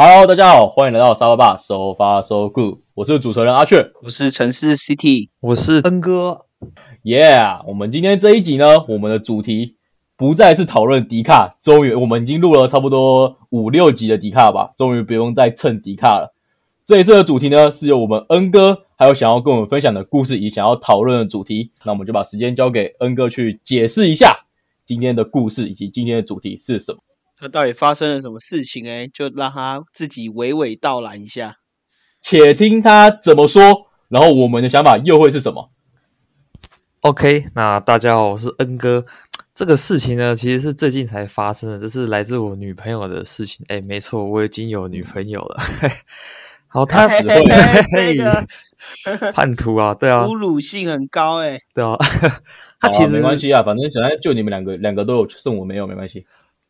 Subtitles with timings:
[0.00, 3.90] Hello，大家好，欢迎来到沙发爸收发收 good，我是主持人阿雀。
[4.04, 6.42] 我是城市 City，我是恩哥
[7.02, 9.74] ，，Yeah，我们今天这一集呢，我们的主题
[10.16, 16.32] 不再是讨论迪卡，终于我们已经录了差不多五六集的迪卡吧，终于不用再蹭迪卡了。
[16.86, 24.44] 这一次的主题呢，是由我们恩哥还有想要跟我们分享的故事以及想要讨论的主题，那我们就把时间交给恩哥去解释一下
[24.86, 27.00] 今天的故事以及今天的主题是什么。
[27.40, 28.88] 他到底发生了什么事情？
[28.88, 31.56] 哎，就让他自己娓娓道来一下。
[32.20, 35.70] 且听他怎么说，然后我们的想法又会是什么
[37.02, 39.06] ？OK，那大家好，我是恩哥。
[39.54, 43.64] 这个事情呢，其实是最近才发生的，这是来自我女朋友的事情。
[43.68, 45.62] 哎，没错，我已经有女朋友了。
[46.66, 47.42] 好，他死会
[47.94, 51.60] 这个叛徒啊， 对啊，侮辱性很高哎。
[51.72, 51.96] 对啊，
[52.80, 56.26] 他其实没关系啊，反正反正就你们两个，两个都有，剩我没有，没关系。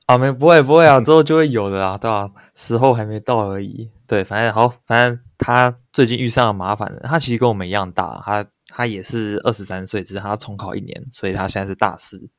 [0.08, 3.90] 啊，没不会不会啊，之后就会有的啦，对吧、时候还没到而已。
[4.06, 7.00] 对，反正好，反正他最近遇上了麻烦了。
[7.00, 12.30] 他其实跟我们一样大，他他也是二十三岁，只是他重考一年，所以他现在是大四。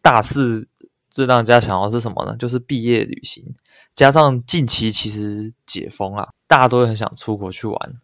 [0.00, 0.68] 大四
[1.10, 2.36] 最让人家想要是什么呢？
[2.38, 3.44] 就是毕业旅行，
[3.96, 7.94] 加上近期其实解封了，大家都会很想出国去玩，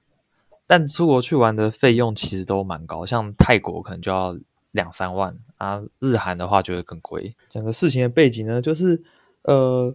[0.66, 4.36] 但出国去玩的费用其实都蛮高，像泰国可能就要
[4.72, 7.34] 两三万啊，日韩的话就会更贵。
[7.48, 9.02] 整个事情的背景呢，就是
[9.42, 9.94] 呃，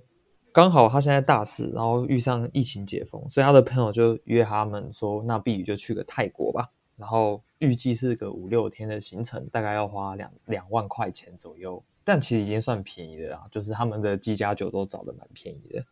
[0.51, 6.69] 刚好他现在大四，然后遇上疫情解封，所以他的朋友就约他们说，那避雨就去个泰国吧。
[6.97, 15.85] 然后预计是个五六天的行程，大概要花两两万块钱左右，但其实已经算便宜的啦，就是他们的机加酒都找的蛮便宜的。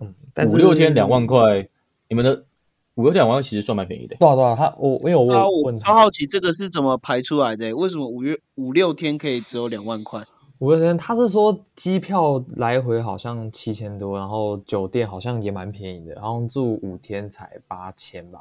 [0.00, 1.68] 嗯，但是五六天两万块，
[2.08, 2.46] 你们的
[2.96, 4.16] 五六天两万其实算蛮便宜的。
[4.16, 4.54] 多少多少？
[4.56, 7.66] 他我因为我啊，问问他我超好奇这个是怎么排出来的？
[7.66, 10.24] 欸为什么五月五六天可以只有两万块？
[10.58, 18.40] 五六天，他是说机票来回好像七千多，然后酒店好像也蛮便宜的，好像住五天才八千吧。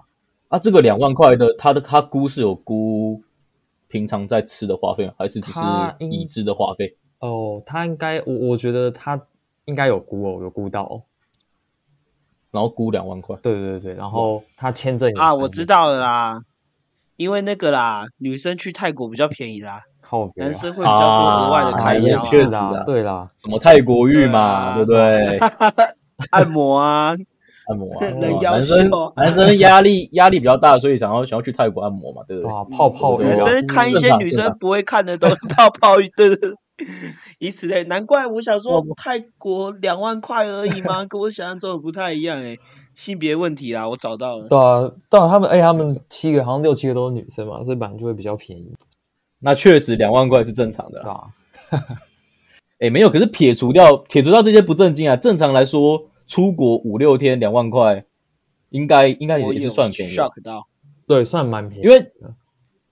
[0.50, 3.22] 啊，这个两万块的，他的他估是有估
[3.88, 5.60] 平常在吃的花费吗，还是只是
[6.00, 6.98] 已知的花费？
[7.20, 9.22] 哦，他应该我我觉得他
[9.66, 11.04] 应该有估哦，有估到、哦。
[12.52, 13.36] 然后估两万块。
[13.42, 16.42] 对对对，然后他签证也啊，我知道了啦，
[17.18, 22.56] 因为那个啦，女生去泰国比较便宜啦，靠啊男生会比较多额外的啊开销、确实
[22.86, 25.40] 对啦，什么泰国浴嘛，对不对？
[26.32, 27.16] 按摩啊，
[27.70, 28.08] 按摩啊，
[28.42, 32.52] 男生秀男生压力压力比较大，所以想要想要去泰国按摩嘛，对不对？
[32.52, 36.54] 啊，泡泡浴啊男生看一些女生不会看的都是泡泡浴，对对对。
[37.40, 41.06] 以此类，难怪我想说泰国两万块而已吗？
[41.10, 42.58] 跟我想象中的不太一样哎、
[42.96, 44.48] 性别问题啦，我找到了。
[44.48, 48.74] 对啊，对啊，他们哎，他们七个好像六七个都是女生嘛，所以本来就会比较便宜，
[49.40, 51.14] 那确实两万块是正常的对啦。
[51.14, 51.34] 吧？
[52.80, 58.06] 哎，没有，可是撇除掉撇除掉这些不正经啊，正常来说，出国五六天两万块，
[58.70, 60.12] 应该应该也是算便宜。
[60.14, 60.68] shock 到，
[61.06, 62.12] 对，算蛮便宜，因为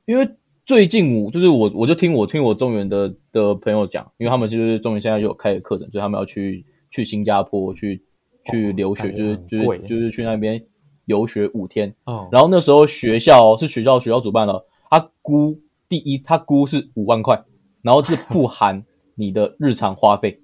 [0.06, 0.30] 因为
[0.67, 8.03] 最近我就是我我就听我听我中原的的朋友讲，因为他们就是中原现在就有开课程，所以他们要去去新加坡去
[8.51, 10.61] 去留学，就是就是就是去那边
[11.05, 11.95] 游学五天。
[12.03, 15.57] 哦，然后那时候学校是学校学校主办的，他估
[15.88, 17.41] 第一他估是五万块，
[17.81, 18.84] 然后是不含
[19.16, 20.38] 你的日常花费。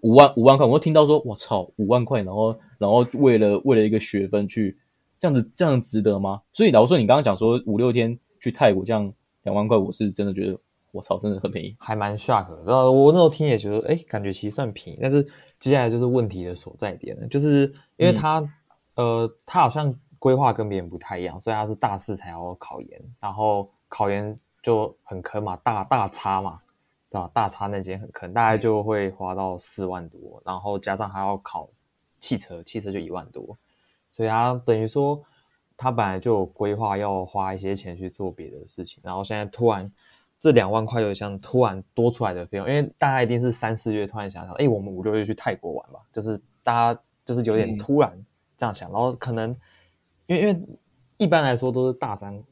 [0.00, 4.78] 五万五万块，我听到说，我操，五万块，然后然后为了为了一个学分去
[5.20, 6.40] 这样子，这样值得吗？
[6.54, 9.12] 所以老实说，你刚刚讲说五六天去泰国这样
[9.44, 10.58] 两万块，我是真的觉得，
[10.90, 11.74] 我操，真的很便宜。
[11.78, 12.62] 还蛮 shock 的。
[12.66, 14.98] 然后我那时候听也觉得，哎，感觉其实算便宜。
[15.00, 15.22] 但是
[15.58, 18.52] 接下来就是问题的所在点了，就是因为嗯他、
[18.96, 26.60] 呃，他好像规划跟别人不太一样，所以他是大四才要考研，然后考研就很坑嘛，大大差嘛，
[27.10, 27.30] 对吧？
[27.34, 31.68] 大差那间很坑，大概就会花到四万多，然后加上还要考
[32.18, 33.58] 汽车，汽车就一万多，
[34.08, 35.22] 所以他等于说
[35.76, 39.90] 他本来就有规划要花一些钱去做别的事情，然后现在突然
[40.38, 48.24] 这两万块有点像突然多出来的费用，因为大家一定是三四月突然想想，哎，我们五六月去泰国玩吧，就是大家就是有点嗯突然
[48.56, 49.50] 这样想，然后可能
[50.26, 50.60] 因为因为
[51.16, 52.42] 一般来说都是大三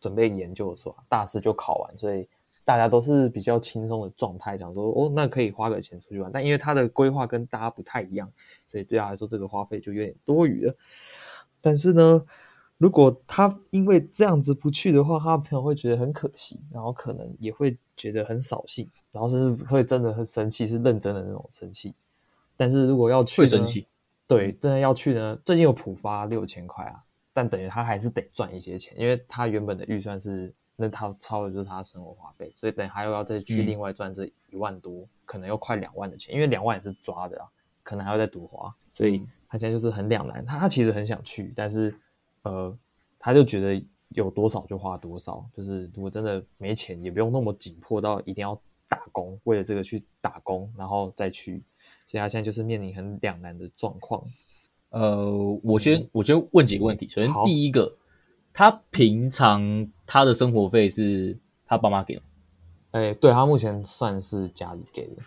[0.00, 2.28] 准备研究所，大四就考完，所以
[2.64, 6.30] 大家都是比较轻松的状态，想说哦，那可以花个钱出去玩。
[6.32, 8.30] 但因为他的规划跟大家不太一样，
[8.66, 10.76] 所以对他来说这个花费就有点多余了。
[11.60, 12.24] 但是呢，
[12.82, 21.94] 如果他因为这样子不去的话，他朋友会觉得很可惜，然后可能也会觉得很扫兴，然后甚至会真的很生气，是认真的那种生气。
[22.56, 23.86] 但是如果要去，会生气，
[24.26, 27.00] 对，真的要去呢，最近有普发六千块啊，
[27.32, 37.46] 但等于他还是得赚一些钱，因为他原本的预算是那他超的就是他的生活花费，所以等于他又要再去嗯另外赚这一万多，可能要快两万的钱，因为两万也是抓的啊，
[37.84, 41.94] 可能还要再多花，所以他现在就是很两难，他他其实很想去，但是
[42.42, 42.76] 呃，
[43.18, 51.62] 他就觉得有多少就花多少，就是如果真的没钱，也不用那么紧迫到一定要打工，为了这个去打工，然后再去，
[52.06, 54.22] 所以他现在就是面临很两难的状况。
[54.90, 57.08] 呃，我先我先问几个问题。
[57.08, 57.96] 首先第一个，
[58.52, 61.34] 他平常他的生活费是
[61.66, 62.22] 他爸妈给的，
[62.90, 65.22] 哎，对他目前算是家里给的，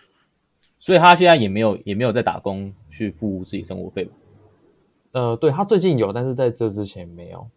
[0.79, 4.11] 所以他现在也没有也没有在打工去付自己生活费嘛。
[5.15, 7.47] 呃，对他最近有，但是在这之前没有，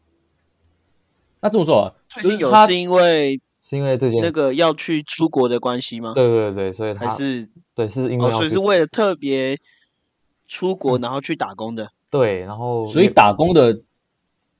[1.40, 6.12] 那这么说啊，最近有是因为是因为这件那个要去出国的关系吗？
[6.14, 9.58] 对对对，所以他还是对是因为所以是为了特别
[10.46, 11.90] 出国然后去打工的。
[12.08, 13.80] 对，然后所以打工的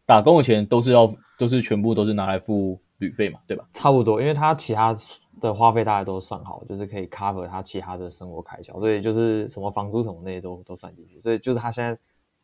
[0.05, 3.65] 打工的钱都是要都是全部都是拿来付旅费嘛，对吧？
[3.73, 4.97] 差不多，因为他其他
[5.41, 11.97] 的花费大家都算好，就是可以 cover 他其他的生活开销，所以就是什么房租什么那些都都算进去，所以就是他现在，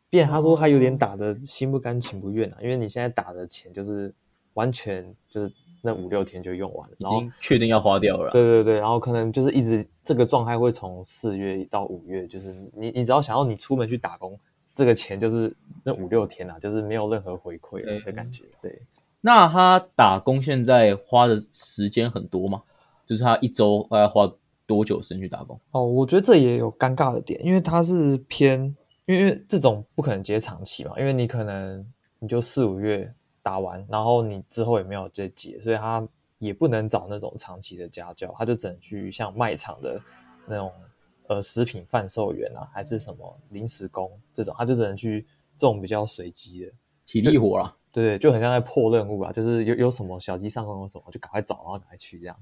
[0.09, 4.13] 变他说他有点打的心不甘情不愿啊，因为你现在打的钱就是
[4.53, 8.31] 完全就是那五六天就用完了，已然后经确定要花掉了啦。
[8.31, 14.39] 对对对，然后可能就是一直这个状态会从四月到五月，就是你你只要想要你出门去打工，
[14.73, 18.81] 这个钱就是那五六天啊，就是没有任何回馈的感觉，对。
[19.21, 22.61] 那他打工现在花的时间很多吗？
[23.07, 24.31] 就是他一周大概花
[24.67, 25.59] 多久时间去打工？
[25.71, 28.75] 哦，我觉得这也有尴尬的点，因为他是偏，
[29.05, 31.85] 因为因为这种不可能接长期嘛，因为你可能
[32.19, 36.07] 你就四五月打完，然后你之后也没有再接，所以他
[36.39, 40.01] 也不能找那种长期的家教，他就只能去像卖场的
[40.47, 40.71] 那种
[41.27, 45.25] 呃食品贩售员啊，还是什么临时工这种，他就只能去
[45.55, 46.71] 这种比较随机的。
[47.05, 52.35] 体力活啦，对对，就很像在破任务啊，就是有有什么小鸡上工有什么，就赶快找，然后赶快去这样。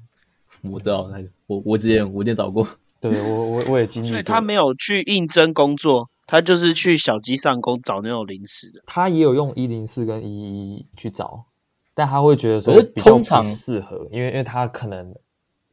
[0.62, 1.12] 我知道，
[1.48, 2.66] 我我之前我之前找过，
[3.02, 4.12] 对对，我我我也经历过。
[4.12, 8.82] 所以他没有去应征工作，他就是去小鸡上工找那种临时的。
[8.86, 11.46] 他也有用一零四跟一一一去找，
[11.94, 15.14] 但他会觉得说比较不通常适合，因为因为他可能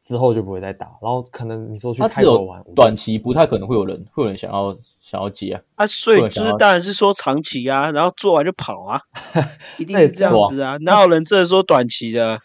[0.01, 5.61] 之后就不会再打，然后可能你说去他只有泰国玩，短期不太可能会有人会有人想要想要接啊。
[5.75, 9.01] 啊，所以就是当然是说长期啊，然后做完就跑啊，
[9.79, 12.39] 一定是这样子啊，哪有人真的说短期的？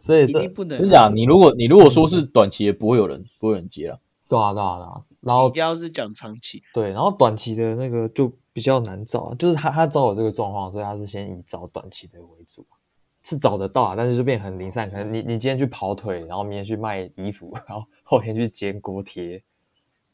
[0.00, 3.98] 所以这定不能跟你讲，你如果你如果说是短期也，不会有人不会有人接了。
[4.28, 6.62] 对啊对啊对啊，然一后定要是讲长期。
[6.72, 12.66] 对，然后短期的那个就比较难找啊，就是他他找我这个状况，所以他是先以找短期的为主，
[13.22, 19.42] 是找得到啊，但是就变很零散，可能你你今天去跑腿，然后明天去卖衣服， 然后后天去煎锅贴，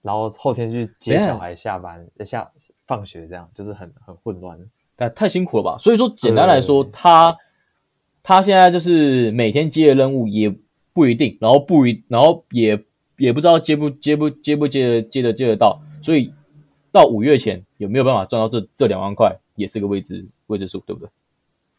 [0.03, 2.51] 然后后天去接小孩下班下
[2.87, 4.59] 放学，这样就是很很混乱。
[4.97, 5.77] 但太辛苦了吧？
[5.79, 7.37] 所以说，简单来说，对他
[8.23, 10.55] 他现在就是每天接的任务也
[10.93, 12.81] 不一定，然后不一，然后也
[13.17, 16.33] 也不知道接不接不接不接得接得接得到，所以
[16.93, 21.09] 到五月前有没有办法赚到这这两万块，也是个未知未知数，对不对？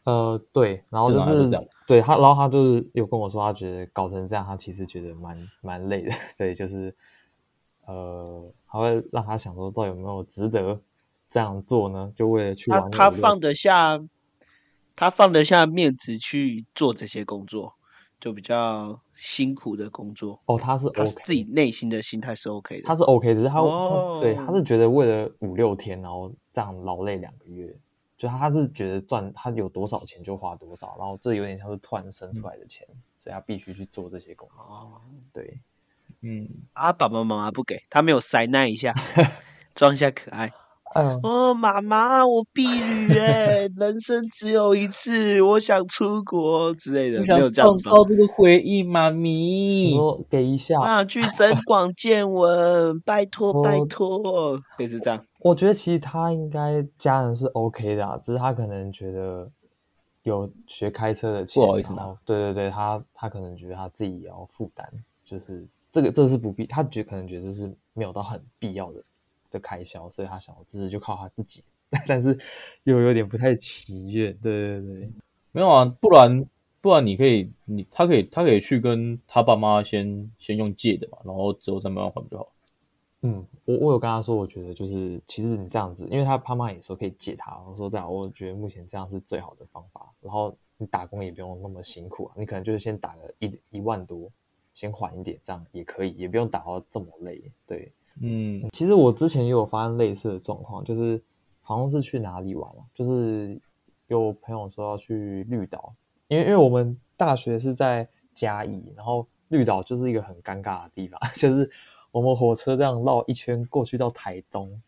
[0.04, 1.50] 呃，对，然后就是
[1.86, 6.12] 对他，然后他就是有跟我说，他觉得搞成这样，他其实觉得蛮 蛮累的。
[6.38, 6.94] 对，就是
[7.86, 10.80] 呃，他会让他想说，到底有没有值得
[11.28, 12.12] 这样做呢？
[12.14, 14.00] 就为了去玩那个他放得下，
[14.94, 17.74] 他放得下面子去做这些工作，
[18.20, 20.40] 就比较辛苦的工作。
[20.46, 22.82] 哦，他是他自己内心的心态是 OK 的。
[22.86, 27.74] 他是 OK，只是他、哦对他是觉得为了五六天，然后这样劳累两个月，
[28.16, 32.86] 就他他是觉得赚他有多少钱就花多少，然后这有点像是突然生出来的钱，
[33.18, 34.64] 所以他必须去做这些工作。
[34.64, 35.00] 哦，
[35.32, 35.60] 对，
[36.20, 38.94] 嗯，啊，爸爸妈妈不给他没有塞那一下，
[39.74, 40.52] 装一下可爱。
[40.96, 47.96] 嗯，哦，妈妈，我避旅哎，人生只有一次，我想出国之类的，我没有这样子创。
[47.96, 49.94] 造这个回忆，妈咪。
[49.98, 55.22] 我给一下，我想去增广见闻，拜托拜托，也是这样。
[55.40, 59.48] 我觉得其实他应该家人是 OK 的啊，只是他可能觉得
[60.22, 64.88] 有学开车的钱，不好意思对对对，他他可能觉得他自己也要负担，
[65.24, 69.00] 就是这个这是不必，他觉可能觉得这是没有到很必要的
[69.50, 71.62] 的开销，所以他想要这是就靠他自己，
[72.06, 72.38] 但是
[72.84, 75.10] 又有点不太情愿，对对对，
[75.52, 76.44] 没有啊，不然
[76.80, 82.52] 不然你可以，你他可以他可以去跟他爸妈先先用借的嘛，然后之后再慢慢还就好。
[83.22, 90.12] 嗯，我我有跟他说，我觉得就是其实你这样子，因为他爸妈也说可以借他，我说对啊，我觉得目前这样是最好的方法。
[90.20, 94.30] 然后你打工也不用那么辛苦啊，你可能就是先打个一一万多，
[94.74, 97.50] 先缓一点，这样也可以，也不用打到这么累。
[97.66, 101.22] 对，嗯，其实我之前也有发生类似的状况，就是
[101.60, 103.60] 好像是去哪里玩啊，就是
[104.06, 105.94] 有朋友说要去绿岛，
[106.28, 111.70] 因为因为我们大学是在嘉义，然后绿岛就是一个很尴尬的地方， 就是
[112.10, 114.80] 我们火车这样绕一圈过去到台东，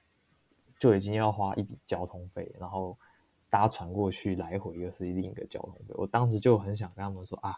[0.79, 2.97] 就已经要花一笔交通费，然后
[3.51, 5.95] 搭船过去来回又是另一个交通费。
[5.97, 7.57] 我当时就很想跟他们说啊，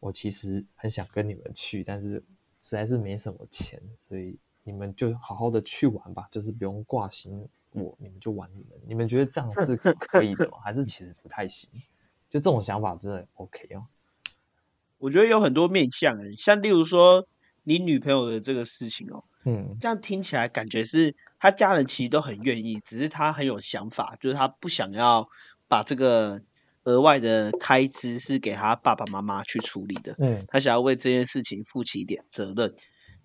[0.00, 2.22] 我其实很想跟你们去，但是
[2.60, 8.78] 实在是没什么钱，所以你们就好好的去玩吧，就是不用挂心我，你们就玩你们。
[8.86, 10.58] 你们觉得这样是 可以的吗？
[10.62, 11.70] 还是其实不太行？
[12.28, 13.86] 就这种想法真的 OK 哦。
[14.98, 17.26] 我觉得有很多面向诶，像例如说
[17.62, 25.26] 你女朋友的这个事情哦，嗯这样听起来感觉是他家人其实都很愿意，只是他很有想法，就是他不想要
[25.66, 26.42] 把这个
[26.84, 32.74] 额外的开支是给他爸爸妈妈去处理的，嗯他想要为这件事情负起一点责任。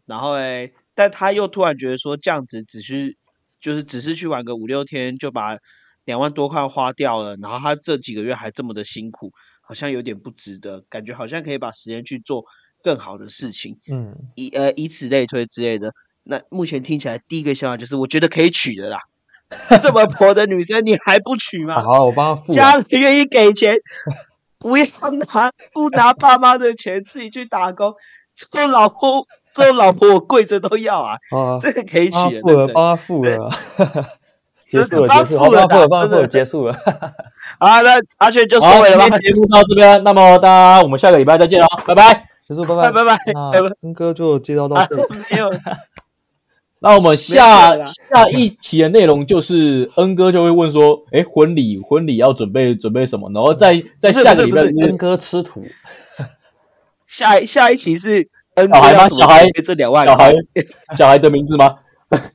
[0.05, 3.17] 然后诶，但他又突然觉得说这样子只是
[3.59, 5.57] 就是只是去玩个五六天就把
[6.05, 9.31] 两万多块花掉了，然后他这几个月还这么的辛苦，
[9.61, 12.43] 好像有点不值得，感觉好像可以把时间去做
[12.83, 13.77] 更好的事情。
[13.89, 15.93] 嗯，以呃以此类推之类的。
[16.23, 18.99] 那目前听起来第一个想法就是，我觉得可以娶的啦。
[19.81, 21.83] 这么婆的女生你还不娶吗？
[21.83, 22.55] 好，我帮他付啊。
[22.55, 23.75] 家里愿意给钱，
[24.57, 27.93] 不要拿不拿爸妈的钱自己去打工。
[28.33, 31.17] 做老婆，这种老婆我跪着都要啊！
[31.31, 33.49] 啊，这个可以娶的，帮他付了，
[34.69, 36.73] 认真帮他付了， 结束了，结束了，好付了帮他付了，帮他付了，真的结束了。
[37.59, 39.33] 啊，那阿轩就收好，尾了吧今天？
[39.33, 42.29] 节目到这边，那么大家我们下个礼拜再见 喽，拜拜。
[42.43, 43.15] 结束，拜拜拜拜
[43.83, 45.49] 恩哥就介绍到啊这里。，没有，
[46.79, 53.31] 那我们下下一期的内容就是恩哥就会问说，哎，婚礼婚礼要准备准备什么？
[53.33, 55.63] 然后在在下个礼拜恩哥吃土，
[57.07, 61.75] 下一下一期是恩小孩吗小孩这两万小孩块，小孩的名字吗？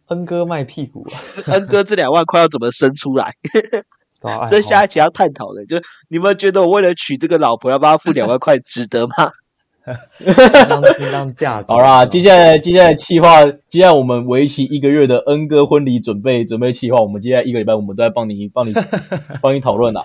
[0.08, 3.32] 恩哥卖屁股啊，是恩哥这两万块要怎么生出来？
[3.52, 3.82] 对
[4.22, 4.40] 吧？
[4.40, 9.30] 哎所以下一期要探讨的，就是你们觉得我为了娶这个老婆要帮他付两万块，值得吗？
[10.68, 11.72] 当听当价值。
[11.72, 18.74] 好啦，接下来接下来计划，接下来我们为期一个月的恩哥婚礼准备准备计划，我们接下来一个礼拜我们都在帮你帮你
[19.40, 20.02] 帮你讨论啦。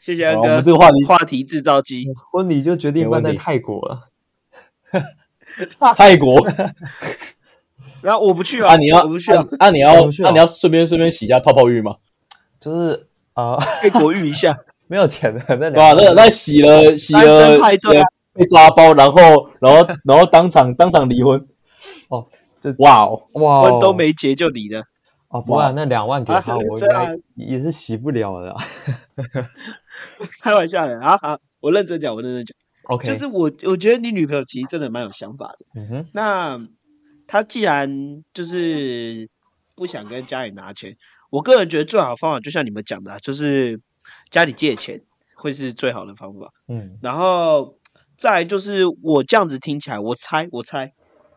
[0.00, 0.62] 谢谢恩好我们哥。
[0.62, 4.08] 这个话题话题制造机，婚礼就决定办在泰国了。
[5.96, 6.46] 泰国。
[8.00, 10.28] 然后我不去啊，啊，你要我不去啊，啊你要我们去啊。
[10.28, 11.96] 啊你要顺便顺便洗一下泡泡浴吗？
[12.60, 17.58] 就是啊， 被国浴一下，没有钱的那那那洗了洗了
[18.32, 21.44] 被抓包，然后然后然后当场当场离婚。
[22.08, 22.26] 哦，
[22.62, 23.62] 就哇哦，哇哦。
[23.70, 24.84] 婚都没结就离的。
[25.28, 27.04] 哦，不然那两万给啊他，我应这样。
[27.04, 28.64] 该也是洗不了的啊。
[30.42, 32.56] 开玩笑的啊好，我认真讲，我认真讲，
[32.88, 35.66] OK，就是我我觉得你女朋友其实真的蛮有想法的。
[35.74, 36.58] 嗯哼，那
[37.26, 37.88] 她既然
[38.32, 39.28] 就是
[39.76, 40.96] 不想跟家里拿钱，
[41.30, 43.80] 我个人觉得最好的方法就像你们讲的、啊，就是
[44.30, 45.00] 家里借钱
[45.34, 46.50] 会是最好的方法。
[46.68, 47.78] 嗯然后
[48.16, 50.92] 再就是我这样子听起来，我猜我猜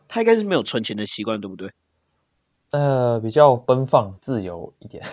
[0.08, 1.70] 她应该是没有存钱的习惯，对不对？
[2.72, 5.06] 呃，比较奔放自由一点。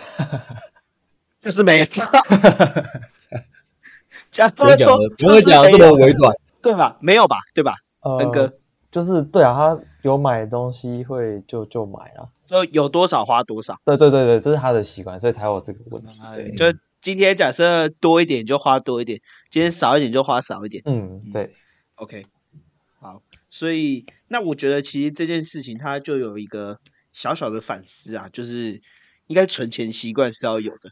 [1.43, 1.85] 就是没
[4.29, 4.31] 有。
[4.31, 6.35] 假不会讲的，不就是会讲的这么委婉。
[6.61, 6.97] 对吧？
[7.01, 7.37] 没有吧？
[7.53, 7.73] 对吧？
[8.01, 8.53] 呃，恩哥，
[8.91, 12.27] 就是对啊，他有买东西会就就买啊。
[12.47, 13.79] 就有多少花多少。
[13.85, 16.19] 对对对对，这是他的习惯，所以才有这个问题。
[16.35, 20.81] 对，就今天假设多一点就花多一点，今天少一点就花少一点。
[20.85, 21.51] 嗯，对
[21.95, 22.25] ，OK，
[22.99, 23.21] 好，
[23.51, 26.79] 所以那我觉得其实这件事情他就有一个
[27.13, 28.81] 小小的反思啊，就是
[29.27, 30.89] 应该存钱习惯是要有的，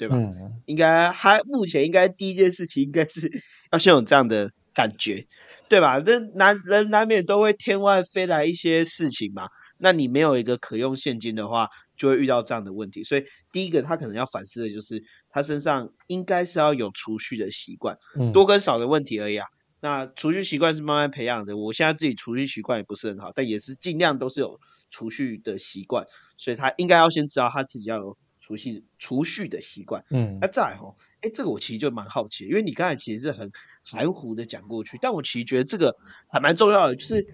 [0.00, 0.16] 对吧？
[0.16, 3.30] 嗯应该还目前应该第一件事情应该是
[3.70, 5.26] 要先有这样的感觉，
[5.68, 6.00] 对吧？
[6.00, 9.46] 这难人难免都会天外飞来一些事情嘛。
[9.76, 13.02] 那你没有一个可用现金的话，就会遇到这样的问题。
[13.04, 19.46] 所以第一个他可能要反思的就是他身上应该是要有储蓄的习惯，嗯，多跟少的问题而已啊。
[19.80, 24.58] 那储蓄习惯是慢慢培养的，我现在自己储蓄习惯也不是很好，但也是尽量都是有
[24.90, 28.16] 储蓄的习惯，所以他应该要先知道他自己要有
[28.50, 30.04] 储蓄储蓄的习惯。
[30.10, 33.50] 嗯那再来哦，哎，这个我其实就蛮好奇的，因为你刚才其实是很
[33.84, 35.94] 含糊的讲过去，但我其实觉得这个
[36.28, 37.24] 还蛮重要的，就是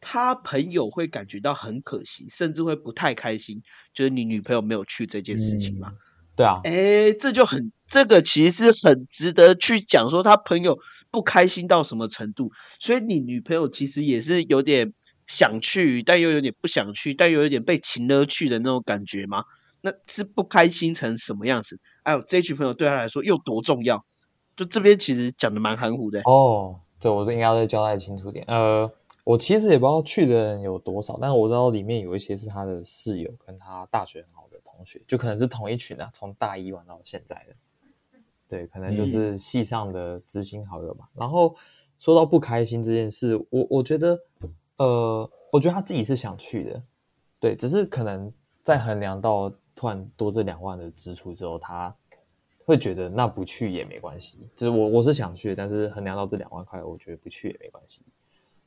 [0.00, 3.62] 他朋友会感觉到很可惜，甚至会不太开心，
[3.94, 5.92] 就是你女朋友没有去这件事情嘛。
[6.34, 10.78] 对啊，哎、这就很这个其实是很值得去讲，说他朋友
[11.10, 14.92] 不开心到什么程度，所以你女朋友其实也是有点
[15.26, 19.44] 想去，但又有点不想去，但又有点被请了去的那种感觉吗？
[19.82, 21.78] 那是不开心成什么样子？
[22.02, 24.02] 还有这群朋友对他来说又多重要？
[24.56, 28.44] 就这边其实讲的蛮含糊的、哦，对，我应该要再交代清楚点。
[28.48, 28.90] 呃，
[29.24, 37.54] 我其实也不知道去的人有多少，但是我知道里面有一些是他的室友，跟他大学很好的同学，就可能是同一群啊，从大一玩到现在的。
[38.46, 41.08] 对，可能就是系上的知心好友吧。
[41.14, 41.56] 然后
[41.98, 44.20] 说到不开心这件事，我我觉得，
[44.76, 46.82] 呃，我觉得他自己是想去的，
[47.40, 48.30] 对，只是可能
[48.62, 49.50] 在衡量到
[49.82, 51.92] 突然多这两万的支出之后，他
[52.64, 54.38] 会觉得那不去也没关系。
[54.54, 58.00] 就是我我是想去，但是衡量到这两万块，我觉得不去也没关系。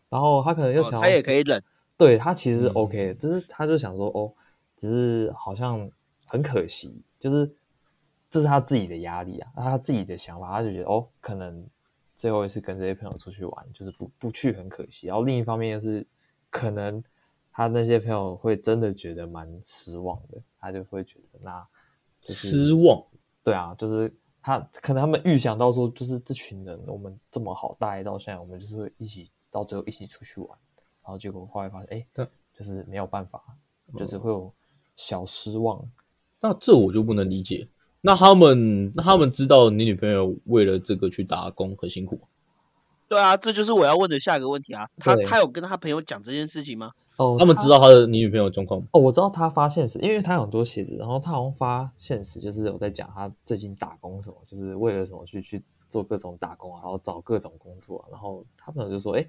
[0.10, 1.64] 然后他可能又想，他也可以忍，
[1.96, 4.34] 对他其实 OK，只是他就想说，哦，
[4.76, 5.90] 只是好像
[6.26, 7.50] 很可惜，就是
[8.30, 11.66] 这是他自己的压力啊，他自己的想法，他就觉得哦，可能
[12.14, 15.08] 最后一次跟这些朋友出去玩，就是不不去很可惜。
[15.08, 16.06] 然后另一方面又是
[16.50, 17.02] 可能。
[17.58, 21.68] 他那些朋友会真的觉得蛮失望的，他就会觉得那
[22.26, 23.04] 失望，
[23.44, 30.50] 对啊，就是他可能他们预想到说，就是这群人我们这么好待到现在，我们就是会一起到最后一起出去玩，
[31.04, 33.44] 然后结果后来发现，哎，就是没有办法，
[33.96, 34.52] 就是会有
[34.96, 35.88] 小失望。
[36.42, 37.68] 那这我就不能理解。
[38.02, 42.20] 那他们那他们知道你女朋友为了这个去打工很辛苦？
[43.08, 44.88] 对啊，这就是我要问的下一个问题啊。
[44.98, 46.92] 他他有跟他朋友讲这件事情吗？
[47.18, 48.88] 哦，他们知道他的你女朋友状况吗？
[48.92, 58.04] 哦，我知道他发现实，因为他有很多鞋子，然后他好像发现实，就是有在讲他最近打工什么，就是为了什么去去做各种打工啊，然后找各种工作。
[58.12, 59.26] 然后他朋友就说：“哎，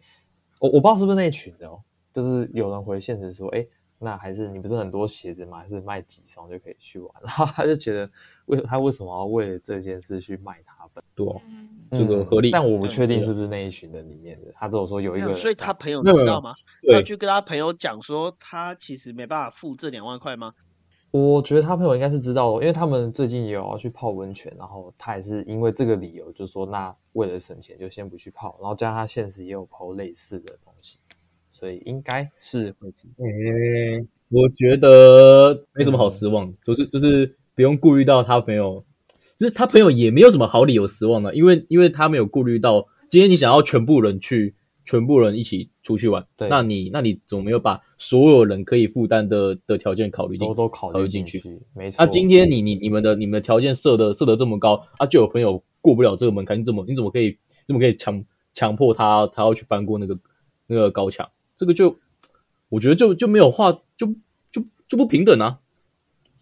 [0.59, 1.81] 我我不知道是不是那一群的哦，
[2.13, 3.65] 就是有人回现实说：哎，
[3.99, 5.59] 那还是你不是很多鞋子吗？
[5.59, 7.13] 还是卖几双就可以去玩？
[7.23, 8.11] 然后他就觉得，
[8.47, 11.05] 为他为什么要为了这件事去卖他本？
[11.15, 11.27] 对，
[11.99, 12.51] 这个合理。
[12.51, 14.51] 但我不确定是不是那一群人里面的。
[14.55, 16.53] 他只有说有一个，所以他朋友知道吗？
[16.83, 20.55] 要去跟他朋友讲说，他其实没办法付这两万块吗？
[21.13, 28.59] 我觉得他朋友应该是知道，因为他们最近也有要去泡温泉，然后他也是因为这个理由，就说那为了省钱就先不去泡。
[28.61, 30.99] 然后加上他现实也有泡类似的东西，
[31.53, 33.07] 所以应该是会知。
[33.19, 38.85] 嗯，我觉得没什么好失望，就是就是不用顾虑到他朋友。
[39.37, 51.43] 就是他朋友也没有什么好理由失望的，因为因为他没有顾虑到今天你想要全部人去，全部人一起出去玩，对，那你那你总没有把所有人可以负担的的条件考虑进，都都考虑进去，
[51.75, 51.97] 没错。
[51.99, 60.19] 那今天你你你们的你们的条件设的设的这么高，啊，就有朋友过不了这个门槛，你怎么你怎么可以怎么可以强强迫他他要去翻过那个
[60.67, 61.29] 那个高墙？
[61.57, 61.99] 这个就
[62.69, 64.07] 我觉得就就没有话就
[64.51, 65.59] 就就不平等啊，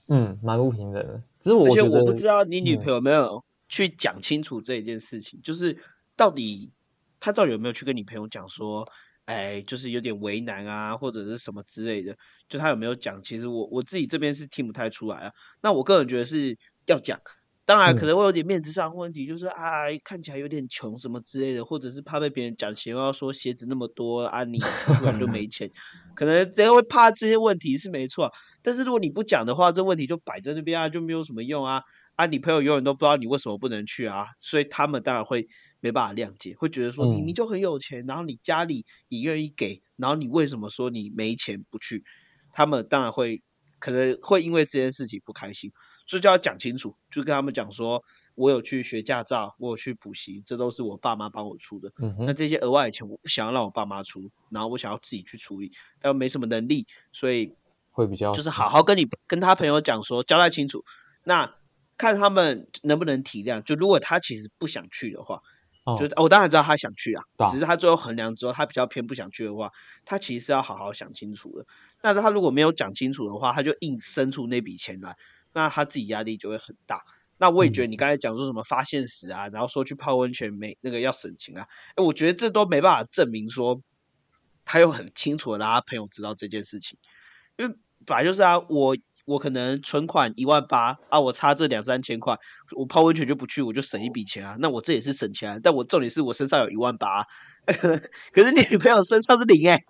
[0.07, 1.22] 嗯，蛮不平等的。
[1.52, 5.78] 而且我不知道你女朋友有没有去讲清楚这一件事情，就是
[6.16, 6.72] 到底
[7.20, 8.88] 他到底有没有去跟你朋友讲说，
[9.24, 12.16] 哎，就是有点为难啊，或者是什么之类的，
[12.48, 13.22] 就他有没有讲？
[13.22, 15.33] 其实我我自己这边是听不太出来啊。
[15.62, 17.20] 那我个人觉得是要讲，
[17.66, 25.70] 当然可能会有点面子上问题，就是啊看起来有点穷什么之类的，或者是怕被别人讲闲话，说鞋子那么多啊，你出去玩就没钱，
[26.14, 28.31] 可能人会怕这些问题是没错。
[28.62, 31.83] 但是如果你不讲的话，这问题就摆在那边啊，就没有什么用啊
[32.16, 32.27] 啊！
[32.27, 35.46] 你朋友永远都不知道你为什么不能去啊，所以他们当然会
[35.81, 42.05] 没办法谅解，会觉得说你你就很有钱，然后你家里也愿意给，然后你为什么说你没钱不去？
[42.53, 43.42] 他们当然会
[43.81, 45.72] 可能会因为这件事情不开心，
[46.07, 48.03] 所以就要讲清楚，就跟他们讲说，
[48.35, 51.93] 我有去学驾照，我有去补习，这都是我爸妈帮我出的。
[52.21, 57.55] 那这些额外的钱，我不想要让我爸妈出，然后我想要自己去处理，但没什么能力，所以。
[57.97, 60.85] 会比较就是好好跟你跟他朋友讲说交代清楚，
[61.23, 61.55] 那
[61.97, 63.62] 看他们能不能体谅。
[63.62, 65.40] 就如果他其实不想去的话，
[65.97, 69.71] 就我当然知道他想去啊，只是他最后衡量之后，他比较偏不想去的话，
[70.05, 71.64] 他其实是要好好想清楚的。
[72.03, 75.17] 那他如果没有讲清楚的话，他就硬生出那笔钱来，
[75.55, 77.03] 那他自己压力就会很大。
[77.38, 83.81] 那我也觉得你刚才讲说什么发现时啊，然后说去泡温泉没那个要省钱啊，哎，我觉得这都没办法证明说
[84.67, 86.99] 他又很清楚的让他朋友知道这件事情，
[87.57, 87.75] 因为。
[88.07, 92.39] 本来就是啊，我我可能存款一万八啊，我差这两三千块，
[92.77, 94.57] 我泡温泉就不去，我就省一笔钱啊。
[94.59, 97.27] 那我这也是省钱，但我重点是我身上有一万八，
[97.67, 99.83] 可是你女朋友身上是零哎，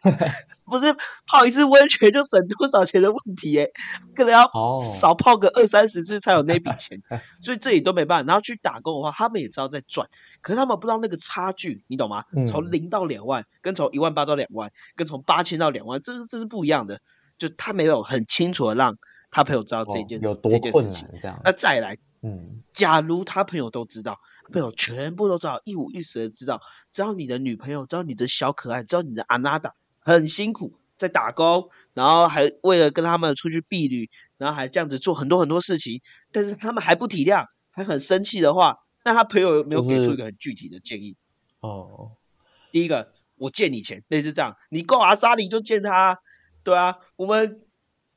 [0.64, 3.66] 不是泡一次温泉就省多少钱的问题哎，
[4.14, 4.48] 可能要
[4.80, 6.98] 少泡个二三十次才有那笔钱，
[7.42, 8.26] 所以这里都没办法。
[8.26, 10.08] 然后去打工的话，他们也知道在赚，
[10.40, 12.24] 可是他们不知道那个差距，你懂吗？
[12.46, 16.98] 从零到两万，跟从一万八到两万，跟从八千到两万，这这是不一样的。
[17.40, 18.96] 就他没有很清楚的让
[19.30, 21.08] 他朋友知道这件事，这件事情。
[21.42, 24.18] 那再来，嗯，假如他朋友都知道，
[24.52, 41.16] 朋友全部都知道，一五一十的知道，知道你的女朋友，知道你的小可爱，知道你的阿娜达很辛苦在打工，然后还为了跟他们出去避旅，然后还这样子做很多很多事情，但是他们还不体谅，还很生气的话，那他朋友有没有给出一个很具体的建议？
[41.60, 42.10] 哦，
[42.70, 46.18] 第一个，我借你钱，类似这样，你够阿莎，你就借他。
[46.62, 47.56] 对啊，我们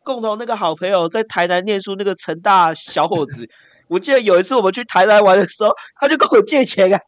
[0.03, 3.49] 共同那个好朋友在台南念书，那个陈大小伙子，
[3.87, 6.99] 我记得有一次我们去台南玩的时候，他就跟我借钱啊。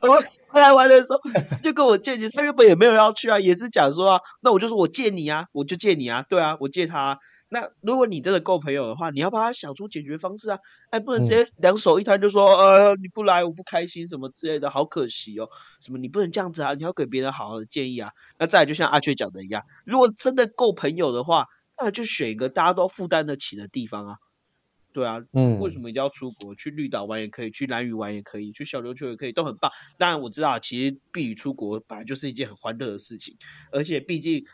[0.00, 1.20] 我们台南玩的时候
[1.62, 7.18] 就跟我借钱，他原本也没有要去啊，也是讲说啊，那我就说我借你啊，我就借你啊，对啊，我借他。
[7.50, 10.58] 那如果你真的够朋友的话，你要帮他想出解决方式啊！
[10.90, 15.48] 哎，不能直嗯接两手一摊就说，呃，你不来我不开心什么之类的，好可惜哦。
[15.80, 18.12] 什么你不能这样子啊，你要给别人好好的建议啊。
[18.38, 21.46] 那再来就像阿雀讲的一样，如果真的够朋友的话，
[21.80, 24.16] 那就选一个大家都负担得起的地方啊。
[24.92, 26.54] 对啊，嗯，为什么一定要出国？
[26.54, 29.70] 去绿岛玩也可以，去蓝屿玩也可以，去小琉球也可以，都很棒。
[29.96, 33.36] 当然我知道啊，其实避雨出国本来就是一件很欢乐的事情，
[33.70, 34.44] 而且毕竟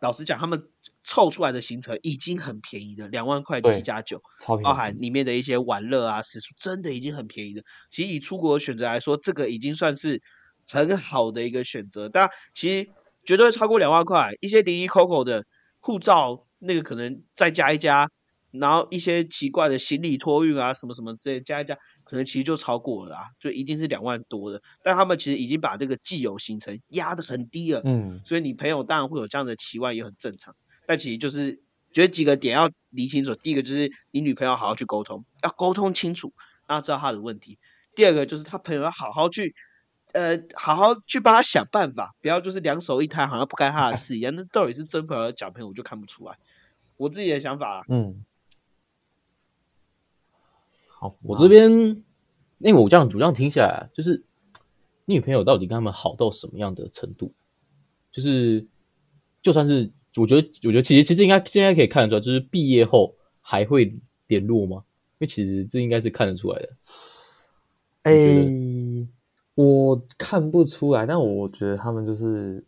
[0.00, 0.68] 老实讲，他们
[1.04, 7.62] 凑出来的行程已经很便宜的，两万块对七加九，超包含里面的一些玩乐啊、食宿，真的已经很便宜的。
[7.90, 10.20] 其实以出国的选择来说，这个已经算是
[10.68, 12.08] 很好的一个选择。
[12.08, 12.88] 但，其实
[13.24, 15.44] 绝对会超过两万块，一些零零扣扣的
[15.80, 18.08] 护照那个可能再加一加。
[18.52, 24.60] 然后一些奇怪的行李托运啊，什么什么之类加一加，可能其实就超过了啦，就一定是两万多的。
[24.84, 30.54] 但他们其实已经把这个既有行程压得很低了，嗯，所以你朋友当然会有这样的期望，也很正常。
[30.86, 31.60] 但其实就是
[31.92, 36.32] 觉得几个点要理清楚，第一个就是你女朋友好好去沟通，要沟通清楚，
[36.66, 37.58] 让她知道她的问题；
[37.94, 39.54] 第二个就是他朋友要好好去。
[40.14, 44.34] 呃，好好去帮他想办法，不要就是两手一摊，好像不干他的事一样。
[44.34, 46.36] 那到底是真朋友还是假朋友，我就看不出来。
[46.98, 48.22] 我自己的想法啊，嗯，
[50.86, 51.70] 好，我这边，
[52.58, 54.22] 因为我这样主这样听下来，就是
[55.06, 57.32] 你女朋友到底跟他们好到什么样的程度？
[58.10, 58.66] 就是
[59.40, 64.84] 就算是我觉得，我觉得其实其实应该现在可以看得出来，就是毕业后还会联络吗？
[65.18, 66.68] 因为其实这应该是看得出来的。
[68.02, 68.12] 哎、
[69.54, 72.64] 我看不出来，但我觉得他们就是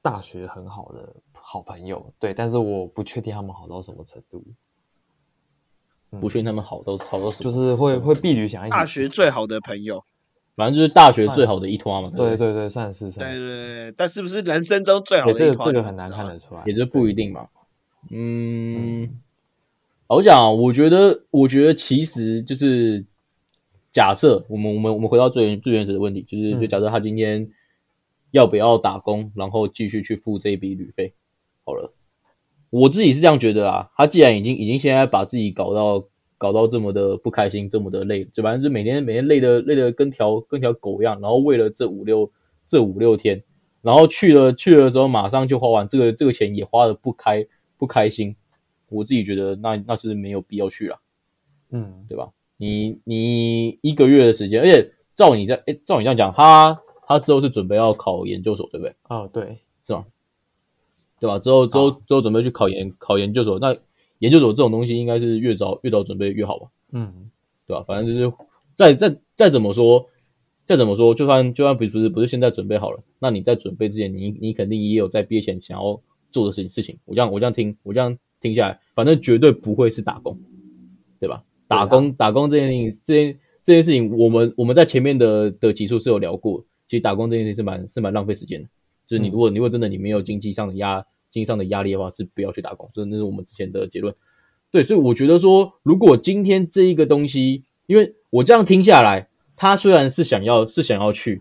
[0.00, 4.44] 大学很好的好朋友，对，但是我不确定他们好到什么程度，
[6.20, 10.04] 不确定他们好到好到什么，就是会会避旅想一大学最好的朋友，
[10.56, 12.10] 反正就是大学最好的一团嘛。
[12.16, 15.50] 对对对，算是算对对，对，对但是不是人生中最好的这？
[15.50, 17.48] 个这个很难看得出来，也就不一定嘛。
[18.10, 19.08] 嗯，
[20.06, 23.04] 我讲啊，我觉得，我觉得其实就是
[23.90, 27.50] 假设我们我们我们回到最原最原始的问题，就是嗯就假设他今天
[28.30, 31.14] 要不要打工，然后继续去付这一笔旅费，
[31.64, 31.92] 好了，
[32.70, 33.90] 我自己是这样觉得啊。
[33.96, 36.04] 他既然已经已经现在把自己搞到
[36.44, 42.30] 搞到这么的不开心，这么的累，就反正就每天每天累的累的跟条跟条狗一样，然后为了这五六
[42.66, 43.42] 这五六天，
[43.80, 47.46] 然后去了去了之后马上就花完，这个这个钱也花的不开
[47.78, 48.36] 不开心，
[48.90, 51.00] 我自己觉得那那是没有必要去了，
[51.70, 52.28] 嗯，对吧？
[52.58, 58.94] 你你一个月的时间，而且照你这哎照你这样讲，他他之后是准备要考研究所，对不对？
[59.08, 60.04] 哦对，是吗？
[61.18, 61.38] 对吧？
[61.38, 63.74] 之后之后之后准备去考研考研究所，那
[64.24, 66.66] 研究所这种东西应该是越早越早准备越好吧？
[66.92, 67.30] 嗯
[67.66, 67.84] 对吧？
[67.86, 68.32] 反正就是
[68.74, 70.06] 再再再怎么说，
[70.64, 76.96] 再怎么说，就算就算不是不是不是现在准备好了，那你在准备之前，你你肯定也有在毕业前想要做的事情事情。
[77.04, 80.38] 我这样我这样听我这样听下来，反正绝对不会是打工，
[81.20, 81.44] 对吧？
[81.68, 88.68] 打工打工这件事情，这件这件事情，我们我们在前面的的集数是有聊过，其实打工这件事情是蛮是蛮浪费时间的。
[89.06, 91.04] 就是你嗯如果你如果真的你没有经济上的压
[91.34, 92.88] 经济上的压力的话，是不要去打工。
[92.94, 94.14] 这那是我们之前的结论。
[94.70, 101.40] 对，所以我觉得说，如果今天这一个东西，因为我这样听下来，他虽然是想要是想要去，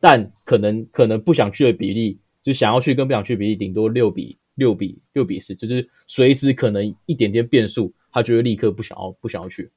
[0.00, 9.70] 但可能可能不想去的比例，就想要去跟不想去的比例，顶多六比六比六比四，就是随时可能一点点变数，他就会立刻不想要不想要去，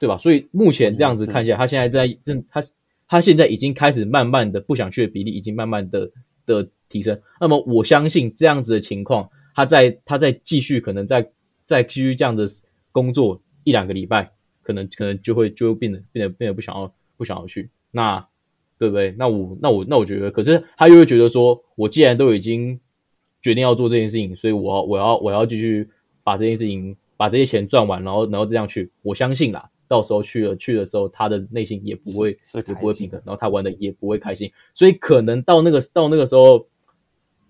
[0.00, 0.18] 对吧？
[0.18, 2.60] 所以目前这样子看起来，他现在在正他
[3.08, 6.10] 他现在已经开始慢慢的不想去的比例已经慢慢的
[6.44, 7.20] 的提升。
[7.40, 11.30] 那么我相信这样子的情况，他在他在继续可能在
[11.64, 12.46] 在继续这样的
[12.92, 18.26] 工作一两个礼拜，可能可能就会就会变得变得变得不想要不想要去，那
[18.78, 19.14] 对不对？
[19.18, 22.78] 那我那我那我觉得，可是他又会觉得说，我既然都已经
[23.40, 25.88] 决定要做这件事情，所以我要我要我要继续
[26.22, 36.66] 把这件事情把这些钱赚完，然后然后这样去，我相信啦，到时候去了去的时候，他的内心也不会也不会平衡，然后他玩的也不会开心，所以可能到那个到那个时候，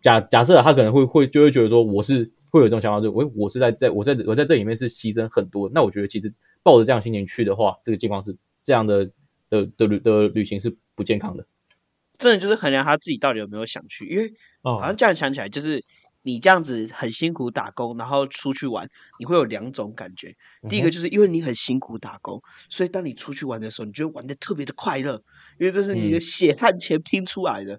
[0.02, 6.32] 假假设他可能会会就会觉得说，我是会有这种想法，就是我我是在在我在我在这里面是牺牲很多，那我觉得其实
[6.62, 9.04] 抱着这样心情去的话，这个情况是这样的
[9.50, 11.46] 的的旅的旅行是不健康的。
[12.18, 14.32] 真的就是衡量他自己到底有没有想去，因为
[14.62, 15.84] 哦好像这样想起来，就是
[16.22, 20.34] 你这样子很辛苦打工，然后出去玩，你会有两种感觉。
[20.68, 25.22] 第一个就是因为你很辛苦打工，所以当你出去玩的时候，你就会玩的特别的快乐，
[25.58, 27.78] 因为这是你的嗯血汗钱拼出来的，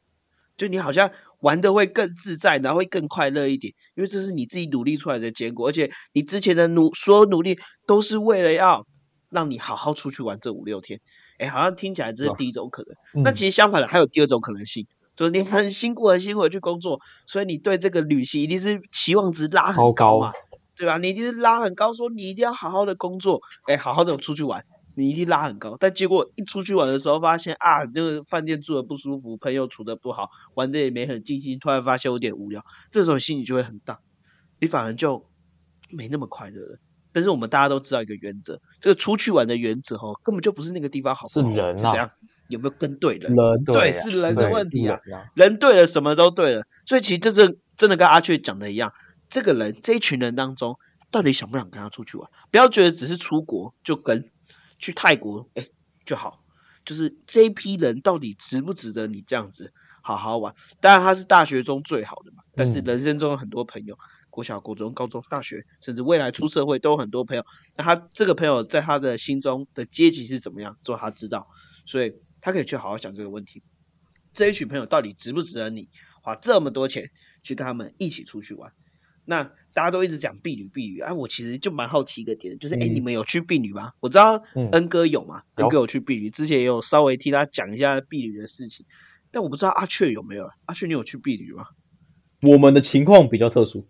[0.56, 8.86] 就你好像玩的会更自在，然后会更快乐一点，因为这是你自己努力出来的结果，而且你之前的努所有努力都是为了要
[9.30, 11.00] 让你好好出去玩这五六天。
[11.38, 13.24] 哎，好像听起来这是第一种可能。
[13.24, 20.32] 那嗯其实相反的，还有第二种可能性，就是你很辛苦、很辛苦的去工作，所以你对这个旅行一定是期望值拉很高嘛。
[20.76, 21.00] 对吧？
[21.00, 24.64] 你一定是拉很高，说你一定要好好的工作，哎，好好的出去玩，
[24.98, 25.78] 你一定拉很高。
[25.80, 34.00] 但结果一出去玩的时候，发现啊，那个饭店住的不舒服，朋友处的不好，玩的也没很尽兴，突然发现有点无聊，这时候心里就会很大，
[34.60, 35.24] 你反而就
[35.92, 36.80] 没那么快乐了。
[37.14, 42.12] 但是我们大家都知道一个原则，这个出去玩的原则哦，根本就不是那个地方好不好，是人啊是怎样，
[42.50, 43.34] 有没有跟对人？
[43.34, 45.00] 人对，啊是人的问题啊。
[45.04, 46.64] 是人啊人对了，什么都对了。
[46.86, 48.92] 所以其实这是真的跟阿雀讲的一样，
[49.30, 50.78] 这个人这一群人当中，
[51.10, 52.30] 到底想不想跟他出去玩？
[52.52, 54.30] 不要觉得只是出国就跟
[54.78, 55.68] 去泰国哎、
[56.06, 56.44] 就好，
[56.86, 60.54] 就是这一批人到底值不值得你这样子好好玩？
[60.80, 63.98] 当然他是大学中最好的嘛，但是嗯人生中有很多朋友。
[64.30, 67.44] 国小、国中、高中、大学，甚至未来出社会，都有很多朋友。
[67.76, 71.48] 那他这个朋友在他的心中的阶级是怎么样，只有他知道，
[71.88, 73.64] 所以他可以去好好想这个问题。
[74.34, 75.90] 这一群朋友到底值不值得你
[76.22, 77.10] 花这么多钱
[77.42, 78.72] 去跟他们一起出去玩？
[79.30, 83.92] 那大家都一直讲避旅避旅啊，我其实就蛮好奇一个点，就是哎、你们有去避旅吗？
[84.00, 88.86] 我知道嗯恩哥有嘛，有恩哥有去避旅，之前也有稍微替他讲一下避旅的事情，
[89.30, 90.50] 但我不知道阿雀有没有。
[90.66, 91.66] 阿雀，你有去避旅吗？
[92.44, 93.86] 我们的情况比较特殊，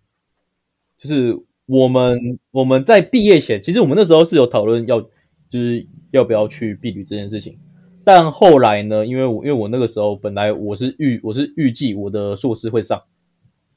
[0.98, 7.60] 就是我们我们在毕业前，其实我们那时候是有讨论要就是要不要去避旅这件事情，
[8.04, 13.04] 但后来呢，因为我因为我那个时候本来我是预我是预计我的硕士会上，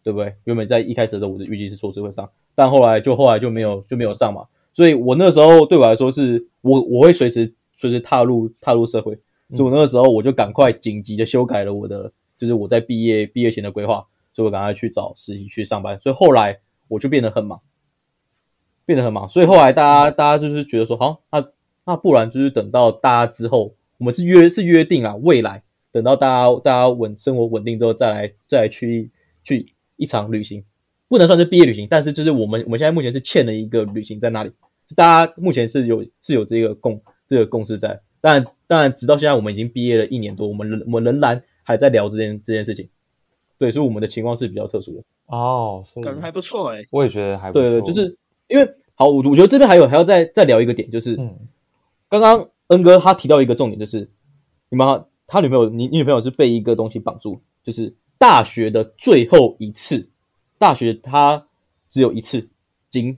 [0.03, 0.35] 对不对？
[0.45, 9.15] 原本在一开始的时候我的预计是硕士会上，但后来就后来就没有就没有上嘛，所以我那时候对我来说是我我会随时随时踏入踏入社会，
[9.55, 16.59] 所以我那个时候我就赶快紧急的修改了我的就是我在毕业毕业前的规划，所以我赶快去找实习去上班，所以后来
[16.89, 17.61] 我就变得很忙，
[18.87, 21.47] 变得很忙，所以后来大家大家就是觉得说，好，那
[21.85, 29.11] 那不然就是等到大家之后，我们是约是约定啊，未来等到大家大家稳生活稳定之后，再来再来去
[29.43, 30.65] 去一场旅行，
[31.09, 34.51] 不能算是毕业旅行，但是就是我们我们现在目前是欠了一个旅行在那里，
[34.87, 42.89] 就大家目前是有是有这个共这个共识在，但当然直到现在我们已经毕业了一年多，我们仍我们仍然还在聊这件这件事情，
[43.59, 45.05] 对，所以我们的情况是比较特殊的。
[45.27, 47.63] 哦，感觉还不错哎、我也觉得还不错。
[47.63, 48.17] 对对，就是
[48.49, 51.37] 因为好，我我觉得这边还有还要再再聊一个点，就是、嗯。
[52.09, 54.11] 刚刚恩哥他提到一个重点，就是
[54.69, 60.07] 你们他女朋友，你你女朋友是被一个东西绑住，就是大学的最后一次，
[60.59, 61.47] 大学它
[61.89, 62.47] 只有一次，
[62.91, 63.17] 仅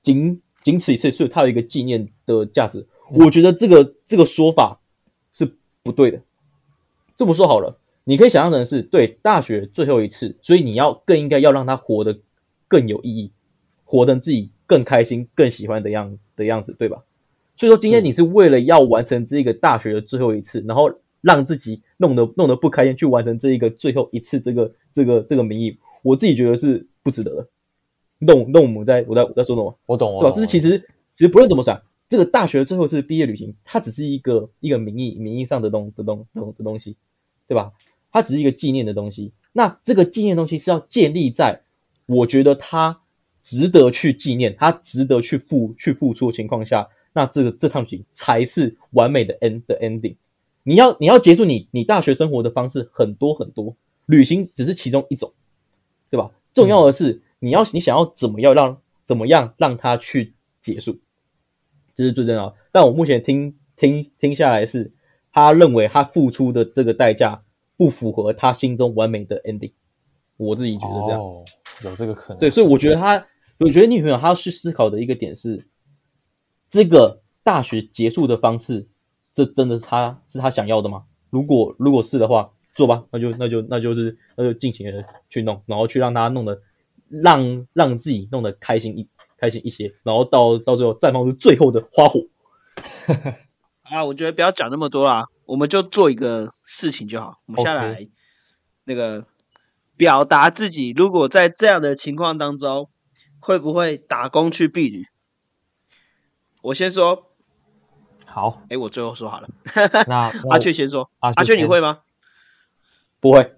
[0.00, 2.86] 仅仅此一次，所以它有一个纪念的价值。
[3.10, 4.80] 我觉得这个这个说法
[5.32, 6.22] 是不对的。
[7.16, 12.20] 这么说好了，你可以想象成是对大学最后一次，所以你要更应该要让他活得
[12.68, 13.32] 更有意义，
[13.84, 17.02] 活得自己更开心、更喜欢的样的样子，对吧？
[17.56, 20.88] 所以说，今天你是为了要完成这个大学的最后一次，然后
[21.24, 27.48] 让自己弄得弄得不开心，去完成这一个最后一次这个这个这个名义，我自己觉得是不值得的。
[28.18, 29.74] 你懂你懂我们在我在我在说什么？
[29.86, 30.34] 我懂，我对吧？
[30.34, 30.78] 懂这是其实
[31.14, 36.94] 其实不论怎么想，这个大学最后一次毕业旅行，它只是一个一个名义名义上的东的东的东的东西，
[37.48, 37.72] 对吧？
[38.12, 39.32] 它只是一个纪念的东西。
[39.52, 41.58] 那这个纪念的东西是要建立在
[42.06, 43.00] 我觉得它
[43.42, 50.14] 值得去纪念，它值得去付去付出的情况下，那这个这趟旅行才是完美的 end 的 ending。
[50.64, 55.32] 你要你要结束你你大学生活的方式很多很多，旅行只是其中一种，
[56.10, 56.30] 对吧？
[56.52, 60.98] 重要的是你要你想要怎么样让怎么样让它去结束，
[61.94, 62.56] 这是最重要的。
[62.72, 64.92] 但我目前听听听下来是，
[65.30, 67.42] 他认为他付出的这个代价
[67.76, 69.72] 不符合他心中完美的 ending。
[70.36, 71.44] 我自己觉得这样，哦，
[71.84, 72.38] 有这个可能。
[72.40, 73.24] 对，所以我觉得他，
[73.58, 75.64] 我觉得女朋友她要去思考的一个点是，
[76.70, 78.88] 这个大学结束的方式，
[79.34, 81.04] 这真的是他是他想要的吗？
[81.30, 86.62] 如果如果是的话，做吧，那就那就那就是那就尽情的去弄，然后去让他弄得
[87.08, 92.20] 让让自己弄得开心一开心一些，然后到到最后绽放出最后的花火。
[93.82, 97.40] 啊，我觉得不要讲那么多啦，我们就做一个事情就好。
[97.46, 98.08] 我们下来
[98.84, 99.26] 那个
[99.96, 102.88] 表达自己，如果在这样的情况当中，
[103.38, 105.04] 会不会打工去避旅？
[106.62, 107.30] 我先说，
[108.34, 109.48] 好，哎，我最后说好了。
[110.08, 112.00] 那 阿雀先说，阿雀阿雀你会吗？
[113.20, 113.54] 不会，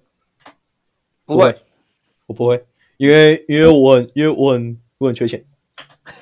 [1.24, 1.62] 不会。，
[2.26, 2.66] 我不会，
[2.98, 5.42] 因为因为我很因为我很我很缺钱。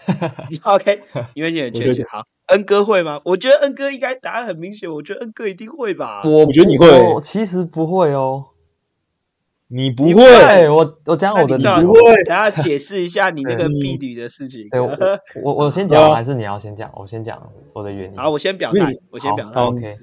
[0.62, 1.03] OK，
[1.35, 2.07] 因为你很缺钱。
[2.09, 3.21] 好，恩哥会吗？
[3.25, 6.23] 我觉得恩哥应该答案很明显，我觉得恩哥一定会吧。
[6.25, 8.51] 我我觉得你会我其实不会哦。
[9.75, 10.23] 你不你会
[10.71, 14.69] 我，我讲我的等下解释一下你那个婢女的事情。
[14.71, 14.97] 对 我，
[15.43, 16.89] 我我先讲，还是你要先讲？
[16.95, 18.17] 我先讲我的原因。
[18.17, 19.99] 好，我先表态，我先表态好，好 OK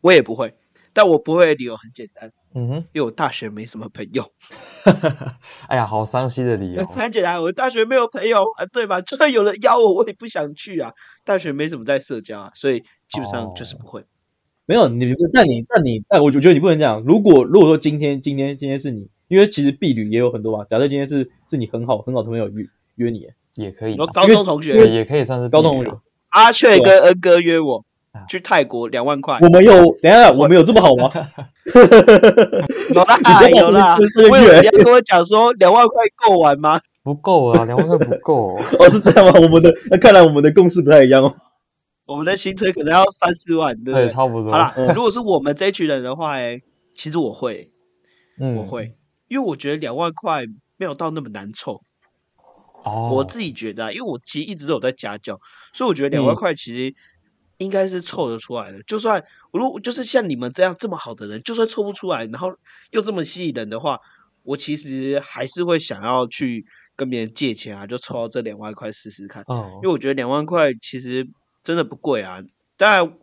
[0.00, 0.54] 我也不会，
[0.94, 4.24] 但我不会的理由很简单，嗯哼，因为我大学没什么朋友。
[5.68, 6.86] 哎呀，好伤心的理由。
[6.88, 9.02] 很简单我大学没有朋友啊，对吧？
[9.02, 10.90] 就算有人邀我，我也不想去啊。
[11.22, 14.02] 大学没什么在社交啊，所以基本上就是不会。
[14.72, 17.02] 没有你，但你但你但我就觉得你不能这样。
[17.06, 20.64] 如果如果说今天今天今天是你，因为其实婢女也有很多嘛。
[20.70, 23.96] 假设今天是是你很好很好的朋友约约你，也可以。
[23.98, 25.90] 我高中同学也可以算是高中同学。
[26.30, 27.84] 阿雀跟恩哥约我
[28.26, 29.38] 去泰国两万块。
[29.42, 31.10] 我们有等下我们有这么好吗？
[32.94, 33.98] 有 啦有啦。
[34.30, 36.80] 我以为你要跟我讲说两万块够玩吗？
[37.04, 38.56] 不够啊，两万块不够。
[38.80, 39.32] 哦，是这样吗？
[39.38, 41.34] 我们的那看来我们的共识不太一样哦。
[42.12, 44.06] 我们的行程可能要三四万，对不对？
[44.06, 44.52] 差不多。
[44.52, 46.60] 好了，如果是我们这一群人的话，哎，
[46.94, 47.72] 其实我会，
[48.38, 48.94] 我会，
[49.28, 50.44] 因为我觉得两万块
[50.76, 51.80] 没有到那么难凑。
[52.84, 55.40] 哦，我自己觉得，因为我其实一直都有在家教，
[55.72, 56.94] 所以我觉得两万块其实
[57.56, 58.82] 应该是凑得出来的。
[58.82, 62.54] 就算我如果就是像你们这样这么好的人，就算凑不出来，然后
[62.90, 63.98] 又这么吸引人的话，
[64.42, 69.42] 我其实还是会想要去跟别人借钱啊，就凑到这两万块试试看。
[69.46, 71.26] 哦，因为我觉得两万块其实。
[71.62, 72.42] 真的不贵啊！
[72.76, 73.18] 当然，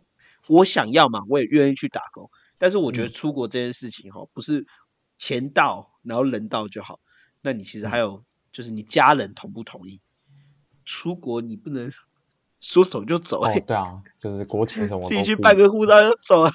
[0.48, 2.30] 我想要嘛，我也愿意去打工。
[2.58, 4.66] 但是我觉得出国这件事情哈，不是
[5.16, 7.00] 钱到然后人到就好。
[7.42, 8.22] 那你其实还有
[8.52, 10.00] 就是你家人同不同意？
[10.84, 11.90] 出国你不能
[12.60, 13.60] 说走就走哎。
[13.60, 16.52] 对啊，就是国情什么，自己去办个护照就走啊，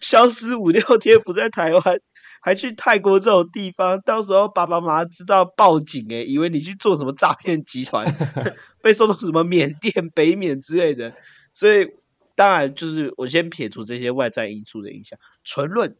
[0.00, 2.00] 消失五六天不在台湾，
[2.46, 8.06] 还去泰国这种地方，到时候爸爸妈妈知道报警哎，以为你去做什么诈骗集团。
[8.80, 11.12] 被送到什么缅甸、北缅之类的，
[11.52, 11.88] 所以
[12.36, 15.96] 当然就是我先撇除这些外在因素的影响，纯论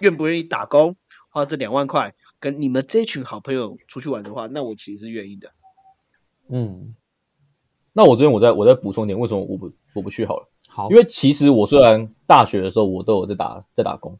[0.00, 0.96] 愿不愿意打工
[1.28, 5.50] 花这两万块跟你们这群好朋友出去玩的话，那我其实是愿意的。
[6.48, 6.94] 嗯，
[7.92, 10.48] 那我这边我再我再补充点，为什么我不我不去好了？
[10.66, 14.18] 好，因为其实我虽然大学的时候我都有在打在打工，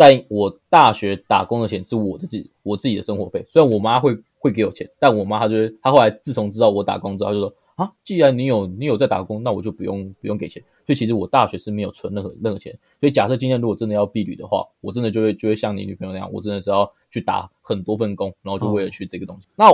[0.00, 4.16] 但我大学打工的钱是我的自己我自己的生活费，虽然我妈会。
[4.42, 10.62] 会给我钱，但我妈她就是她后来自从知道我打工之后，就说啊，既然你有你有在打工，那我就不用不用给钱。
[10.86, 12.72] 所以其实我大学是没有存任何任何钱。
[13.00, 19.46] 所以假设今天如果真的要避旅的话，我真的就会就会像你女朋友那样，我真的只要去打很多份工，然后就为了去这个东西。
[19.56, 19.66] 那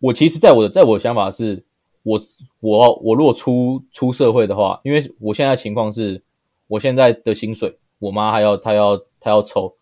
[0.00, 1.62] 我其实在我的在我的想法是，
[2.02, 2.20] 我
[2.58, 6.20] 我我如果出出社会的话，因为我现在情况是，
[6.66, 9.74] 我现在的薪水，我妈还要她要她要抽，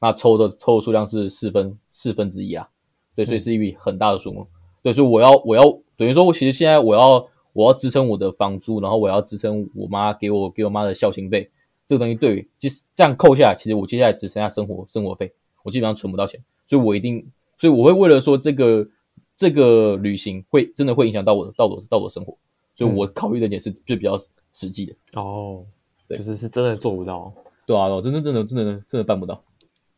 [0.00, 2.68] 那抽的抽的数量是四分四分之一啊。
[3.14, 4.46] 对，所以是一笔很大的数目。
[4.82, 5.62] 对，所以我要，我要
[5.96, 11.50] 等于说，我其实现在我要，我要支撑我的房租，然后我要支撑我妈给我给我妈的孝心费。
[11.86, 15.32] 这个东西对，其实这样扣下来，其实我接下来只剩下生活生活费，
[15.64, 16.42] 我基本上存不到钱。
[16.66, 17.26] 所以我一定，
[17.58, 18.88] 所以我会为了说这个
[19.36, 22.38] 这个旅行会真的会影响到我的到我到我的生活，
[22.76, 24.16] 所以我考虑的点是就比较
[24.52, 24.94] 实际的。
[25.14, 25.64] 哦，
[26.06, 27.30] 对，就是是真的做不到。
[27.70, 29.40] 对啊，我真的真的真的真的办不到。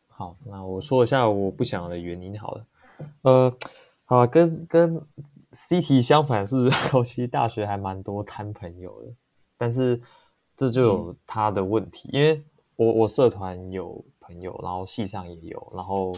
[0.07, 2.65] 好，那我说一下我不想的原因好了。
[3.23, 3.57] 呃，
[4.05, 5.01] 好，跟跟
[5.53, 9.11] C T 相反是， 我其实大学还蛮多摊朋友的，
[9.57, 9.99] 但是
[10.55, 12.43] 这就有他的问题，因为
[12.75, 16.13] 我我社团有朋友，然后系上也有，然后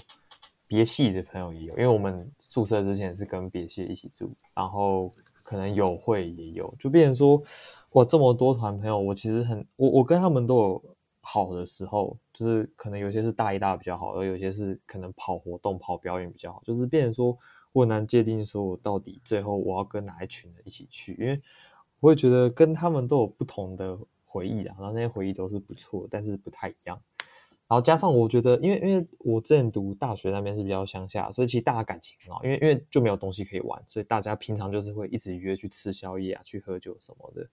[0.67, 5.09] 别系的朋友也有，因为我们宿舍之前是跟别系一起住，然后
[5.41, 7.41] 可能有会也有，就变成说，
[7.91, 10.83] 哇这么多团朋友，我其实很我我跟他们都有。
[11.27, 16.61] 好的时候，就是可能有些是大一、大比较好，而有些是可能跑活动、跑表演比较好。
[16.63, 17.35] 就是变成说，
[17.71, 21.41] 我很难界定说我到底最后我要跟哪一群人一起去，因为
[21.99, 27.01] 我会觉得跟他们都有不同的回忆啊，然后那些回忆都是不错，但是不太一样。
[27.67, 37.49] 然后加上我觉得，因为因为我之前读大学那边是比较乡下，所以其实大家感情很好，因为因为就没有东西可以玩，所以大家平常就是会一直约去吃宵夜啊、去喝酒什么的。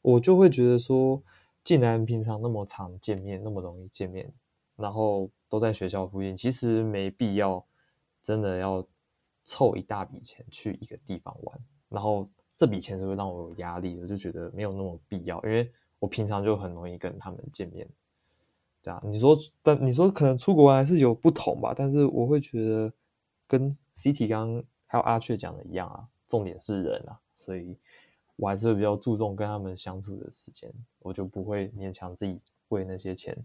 [0.00, 1.20] 我就会觉得说。
[1.62, 4.32] 既然平常那么常见面，那么容易见面，
[4.76, 7.64] 然后都在学校附近，其实没必要
[8.22, 8.84] 真的要
[9.44, 11.60] 凑一大笔钱去一个地方玩。
[11.88, 17.86] 然后这笔钱是会让我有压力的，就觉得没有那么必要，因为我平常就很容易跟他们见面。
[18.82, 21.74] 对啊，你说，但你说可能出国玩还是有不同吧？
[21.76, 22.92] 但是我会觉得
[23.46, 27.76] 跟 CT 刚还有阿雀讲的一样啊，重点是人啊，所以。
[28.40, 33.36] 我还是会比较注重跟他们相处的时间，我就不会勉强自己为那些钱，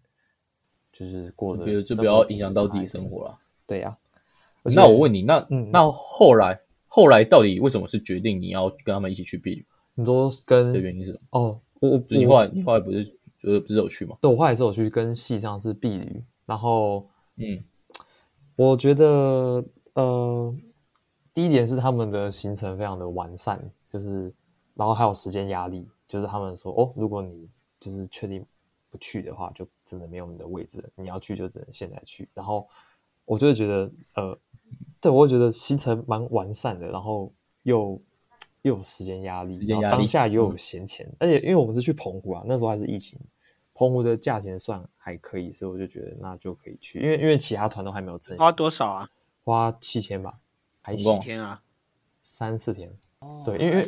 [0.94, 3.38] 就是过得就不要影响到自己生活了。
[3.68, 3.98] 对呀，
[4.64, 9.66] 那我问你，那那后来后来到底为什么是决定你要跟他们一起去避雨？
[9.96, 11.20] 你说跟的原因是什么？
[11.32, 14.18] 哦，我我你后来你后来不是呃不是有去吗？
[14.22, 17.62] 对，我后来是有去跟系上是避旅，然后嗯，
[18.56, 19.62] 我觉得
[19.96, 20.56] 呃
[21.34, 24.34] 第一点是他们的行程非常的完善，就是。
[24.76, 27.50] 然后还有时间压力，就是他们说哦，如果你
[27.80, 28.46] 就是确定
[28.90, 32.30] 不去的话，就真的没有你的位置了，你要去就只能现在去。
[32.34, 32.68] 然后
[33.24, 34.38] 我就会觉得，呃，
[35.00, 38.02] 对我会觉得行程蛮完善的，然后又
[38.62, 43.20] 又有时间压力，然后时间压力当下又有嗯闲钱，而且因为我们是去澎湖啊，那时候还是疫情，
[43.74, 49.10] 澎湖的价钱算还可以，所以我就觉得那就可以去，因为因为其他团都还没有成，花多少啊？
[49.44, 50.40] 花七千吧，
[50.82, 51.62] 还总共几天啊？
[52.24, 52.92] 三四天。
[53.26, 53.86] 哦对因为啊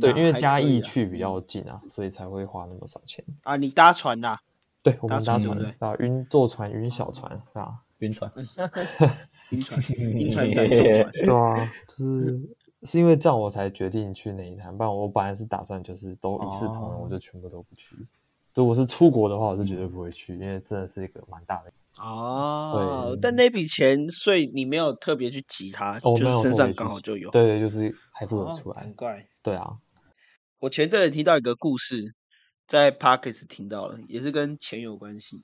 [0.00, 3.24] 对，因为嘉义去比较近啊，所以才会花那么少钱。
[3.42, 4.36] 啊，你搭船呐？
[4.82, 8.30] 对，我搭们搭船啊，晕坐船晕小船啊，晕船，
[9.50, 11.12] 晕船，晕船载坐船。
[11.12, 12.40] 对啊，就是
[12.84, 17.94] 是因为这样我才决定去那一趟，不然我本来是打算就是都一视同仁，哦我就全部都不去。
[18.54, 21.72] 如果是出国的话，我是绝对不会去，因为真的是一个蛮大的。
[21.98, 27.30] 哦，但那笔钱，所以你没有特别去挤它，哦，就是身上刚好就有。
[27.30, 28.92] 对对，就是还付得哦出来难。
[28.92, 29.26] 怪。
[29.42, 29.78] 对啊，
[30.58, 32.14] 我前阵子听到一个故事，
[32.66, 35.42] 在 Parkes 听到了，也是跟钱有关系。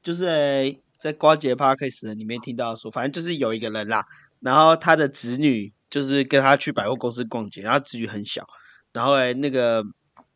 [0.00, 4.06] 就是欸在瓜姐 Parkes 里面听到说，反正就是有一个人啦，
[4.38, 8.46] 然后他的侄女就是跟他去百货公司逛街，然后侄女很小，
[8.92, 9.82] 然后诶那个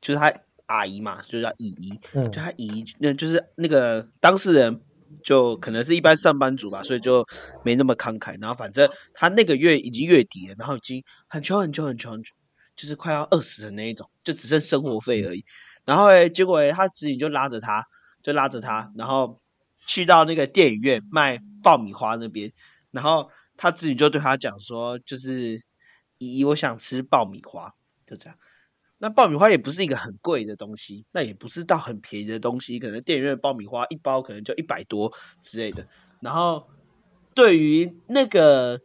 [0.01, 0.35] 就是他
[0.67, 4.83] 阿姨嘛，就叫姨姨，嗯就他姨，那就是那个当事人，
[5.23, 7.27] 就可能是一般上班族吧，所以就
[7.65, 8.41] 没那么慷慨。
[8.41, 12.23] 然后反正他那个月已经月底了，然后已经很穷很穷很穷，
[12.77, 15.45] 就是快要饿死的那一种，就只剩生活费而已。
[15.85, 17.85] 然后诶，结果诶，他侄女就拉着他，
[18.23, 19.41] 就拉着他，然后
[19.87, 22.53] 去到那个电影院卖爆米花那边，
[22.91, 25.63] 然后他侄女就对他讲说，就是
[26.19, 27.73] 姨姨，我想吃爆米花，
[28.07, 28.39] 就这样。
[28.99, 35.87] 那爆米花也不是一个很贵的东西，那也不是到很便宜的东西，可能电影院爆米花一包可能就一百多之类的。
[36.21, 36.67] 然后
[37.35, 38.81] 对于那个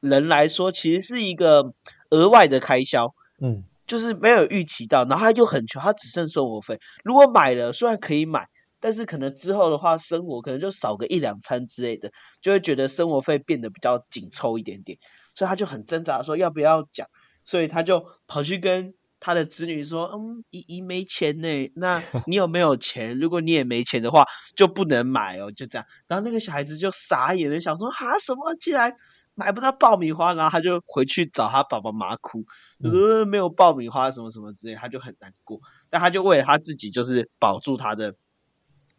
[0.00, 1.72] 人来说，其实是一个
[2.10, 6.80] 额外的开销，嗯就是没有预期到，然后他就很穷，他只剩生活费。
[7.04, 8.48] 如果买了，虽然可以买，
[8.80, 14.98] 但是可能之后的话，生活可能就少个一两餐之类的，就会觉得生活费变得比较紧凑一点点，
[15.36, 17.06] 所以他就很挣扎说要不要讲，
[17.44, 23.18] 所以他就跑去跟他的子女说：“嗯，姨姨没钱呢，那你有没有钱？
[23.18, 28.54] 如果你也没钱的话，就不能买哦。”就这样，然后那个小孩子就傻眼了，想说：“哈，什么？
[28.60, 28.92] 竟然
[29.34, 32.44] 买不到爆米花？”然后他就回去找他爸爸妈妈哭，
[32.82, 35.58] 就说呃没有爆米花什么什么之类，他就很难过。
[35.88, 38.14] 但他就为了他自己，就是保住他的，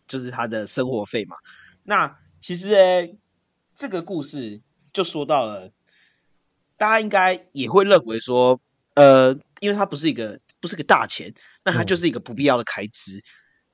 [0.08, 1.36] 就是他的生活费嘛。
[1.84, 3.18] 那其实诶，
[3.76, 4.62] 这个故事
[4.92, 5.72] 就说到了，
[6.78, 8.60] 大家应该也会认为说，
[8.98, 9.32] 呃，
[9.62, 11.32] 因为它不是一个不是个大钱，
[11.64, 13.22] 那它嗯就是一个不必要的开支。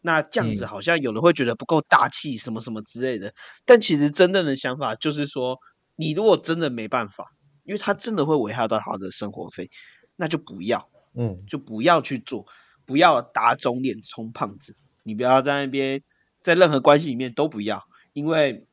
[0.01, 3.33] 那这样子嗯好像有人会觉得不够大气，什么什么之类的。
[3.65, 5.57] 但其实真正的想法就是说，
[5.95, 7.25] 你如果真的没办法，
[7.63, 9.69] 因为他真的会危害到他的生活费，
[10.17, 10.89] 那就不要。
[11.15, 12.45] 嗯就不要去做，
[12.85, 14.75] 不要打肿脸充胖子。
[15.03, 16.01] 你不要在那边，
[16.41, 17.81] 在任何关系里面都不要，
[18.13, 18.65] 因为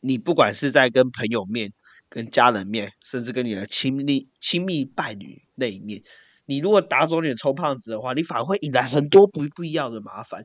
[0.00, 1.72] 你不管是在跟朋友面、
[2.08, 6.00] 跟家人面，甚至跟你的亲密亲密伴侣那一面，
[6.46, 10.44] 你如果打肿脸充胖子的话，你反而会引来很多不不必要的麻烦。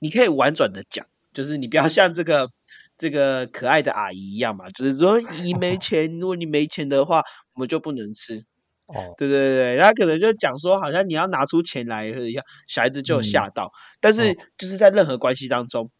[0.00, 2.48] 你可以婉转的讲，就是你不要像这个
[2.96, 7.22] 这个可爱的阿姨一样嘛，就是说姨没 钱，如果你没钱的话，
[7.54, 8.44] 我们就不能吃。
[8.86, 13.70] 哦对对对，他可能就讲说，好像你要拿出钱来一样，小孩子就有吓到。
[13.98, 15.90] 但是就是在任何关系当中，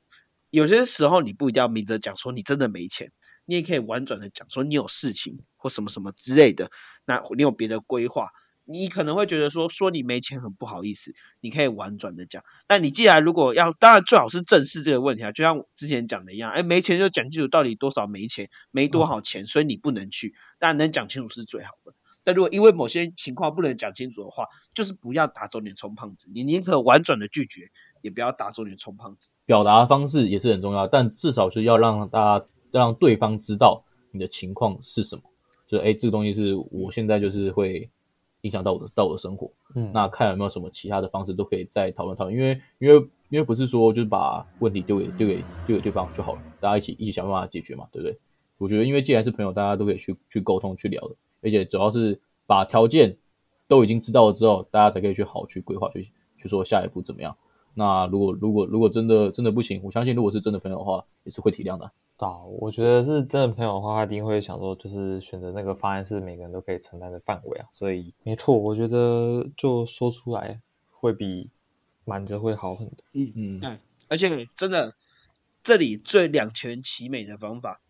[0.51, 3.11] 有些时候你不一定要明着讲说你真的没钱，
[3.47, 6.71] 你也可以婉转的讲说你有事情或什么什么之类的。
[7.07, 8.29] 那你有别的规划，
[8.65, 12.43] 你可能会觉得说说你没钱很不好意思，你可以婉转的讲。
[12.69, 20.35] 那你既然如果要，当然最好是正视这个问题啊，就像我之前讲的一样，哎，没钱就讲清楚到底多少没钱，没多少钱，所以你不能去。
[20.59, 21.93] 当然能讲清楚是最好的。
[22.27, 27.69] 但如果因为某些情况不能讲清楚的话，就是不要打肿脸充胖子，你宁可婉转的拒绝，
[28.01, 29.29] 也不要打肿脸充胖子。
[29.45, 32.47] 表达方式也是很重要，但至少是要让大家
[32.81, 35.23] 让对方知道你的情况是什么，
[35.67, 37.89] 就是哎，诶这个东西是我现在就是会
[38.43, 42.97] 影响到我的到我的生活，嗯，那看有没有什么其他的方式都可以再讨论讨论，因为因为
[43.31, 48.19] 因为不是说就是把问题丢给丢给丢给对方就好了，大家一起一起想办法解决嘛，对不对？
[48.59, 53.17] 我觉得因为既然是朋友，大家都可以去去沟通去聊的，而且主要是把条件
[53.67, 56.09] 都已经知道了之后，大家才可以去好好去规划，去
[56.39, 57.37] 去说下一步怎么样。
[57.75, 61.85] 那如果如果如果真的真的不行，我相信如果是真的朋友的话，也是会体谅的。
[61.85, 61.93] 啊，
[62.33, 67.67] 我觉得是真的朋友的话，他一定会想说，就是选择那个方案是每个人都可以承担的范围啊。
[67.73, 70.61] 所以没错，我觉得就说出来
[70.91, 71.51] 会比
[72.05, 72.97] 瞒着会好很多。
[73.13, 74.95] 嗯嗯对，而且真的，
[75.63, 77.81] 这里最两全其美的方法，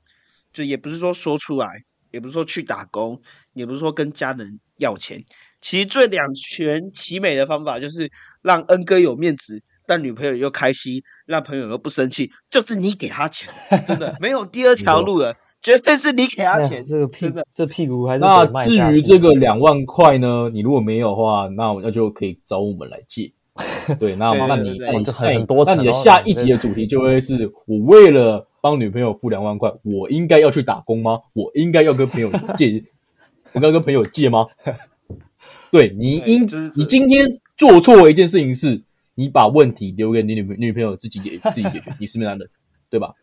[0.52, 3.20] 就也不是说说出来，也不是说去打工，
[3.52, 5.24] 也不是说跟家人要钱，
[5.60, 8.10] 其实最两全其美的方法就是
[8.42, 13.48] 让恩哥有面子，但女朋友又开心，让朋友又不生气，就是你给他钱，
[13.86, 16.84] 真的没有第二 条路了，绝对是你给他钱。
[16.84, 23.32] 这个屁真的，这屁股还是那至于这个两万块呢，你如果没有的话，那那就可以找我们来借。
[24.00, 31.20] 对，那对那你那你那你很多那你的下一集的主题就会是我为了帮女朋友付两万块，我应该要去打工吗？
[31.34, 32.82] 我应该要跟朋友借？
[33.52, 34.46] 我该跟朋友借吗？
[35.70, 38.82] 对你应你今天做错一件事情是，
[39.14, 42.48] 你把问题留给你女朋女朋友自己解自己解决，你是不是男人？
[42.90, 43.14] 对吧？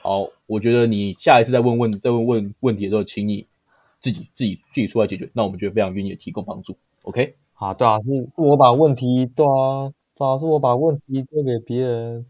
[0.00, 3.46] 好，我觉得你下一次再问问再问问问题的时候，请你
[4.00, 5.30] 自己自己自己出来解决。
[5.32, 6.76] 那我们就会非常愿意提供帮助。
[7.02, 12.26] OK，啊，对啊，是是我把问题，对啊，对啊，是我把问题丢给别人。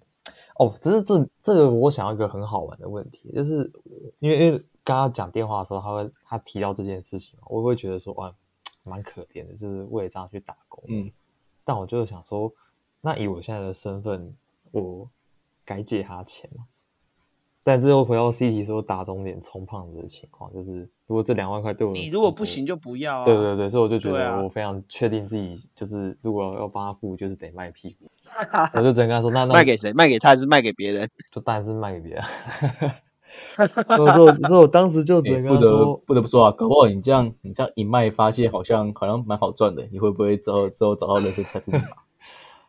[0.58, 3.70] 哦，只是这这个我想要一个很好玩的问题，就是
[4.18, 8.32] 因为因为刚刚讲电话的时候，他会他提到这件事情，我会觉得说哇，
[8.84, 10.84] 蛮可怜的，就是为了这样去打工。
[10.88, 11.10] 嗯，
[11.64, 12.52] 但我就想说，
[13.02, 14.34] 那以我现在的身份，
[14.70, 15.10] 我
[15.64, 16.64] 该借他钱吗？
[17.64, 23.24] 但这又回到 C 题说打肿脸充胖子的情况，就是如果这两万块对我你如果不行就不要啊。
[23.24, 28.10] 对对对，所以我就觉得我非常确定自己就是如果要帮他付，就是得卖屁股。
[28.74, 29.92] 我就只能跟他说，那那卖给谁？
[29.92, 31.08] 卖给他还是卖给别人？
[31.32, 32.24] 就当然是卖给别人。
[33.56, 41.88] 所以说，所以我当时就只能跟欸不得他说，不得不说啊，搞不好你这样你这样一卖发现好像好像蛮好赚的，你会不会之后之后找到人生财富密码？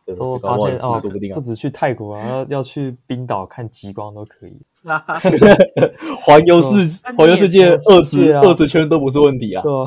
[0.04, 1.40] 对说我搞不好也是发现哦，说不定啊不。
[1.40, 4.56] 止去泰国啊，要要去冰岛看极光都可以。
[6.20, 9.62] 环游世环游世界二十二十圈都不是问题啊。
[9.62, 9.84] 对啊，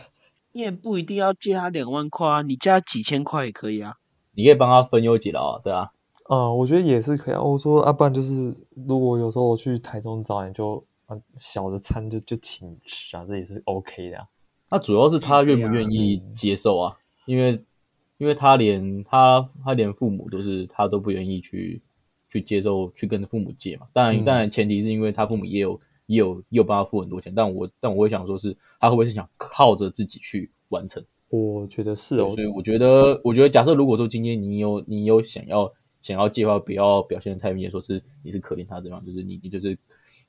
[0.52, 3.96] 你也不一定要借他两万块啊，你借他几千块也可以啊。
[4.32, 5.90] 你可以帮他分忧解劳啊，对啊。
[6.30, 7.42] 嗯，我觉得也是可以啊。
[7.42, 8.56] 我说啊，不然就是
[8.86, 14.24] 如果有时候我去台中找你就，啊小的餐就就请你吃啊，这也是 OK 的啊。
[14.70, 16.96] 那主要是他愿不愿意接受啊？
[17.26, 17.62] 因为
[18.20, 21.80] 因为他连他他连父母都是他都不愿意去
[22.28, 23.88] 去接受去跟父母借嘛。
[23.94, 31.02] 当然嗯当然前提是因为他父母也有也有也有帮他付很多钱，但我但我会想说是他会不会是想靠着自己去完成？
[31.30, 39.78] 我觉得是哦所，以我觉得我觉得假设如果说今天你有你有想要想要借的话，不要表现的太明显，说是你是可怜他怎么样，就是你你就是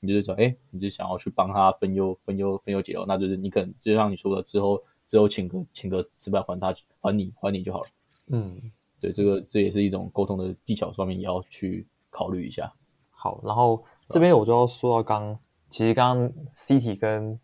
[0.00, 4.82] 你就是说，哎、你就是想要去帮他分忧分忧分忧解忧，那就是你可能就像你说的，之后
[5.12, 7.86] 之后请个请个吃饭还他还你还你就好了。
[8.28, 8.58] 嗯，
[8.98, 12.72] 对，这个这也是一种沟通的技巧上面也要去考虑一下。
[13.10, 15.38] 好，然后这边我就要说到刚，
[15.68, 17.38] 其实刚刚 C T 跟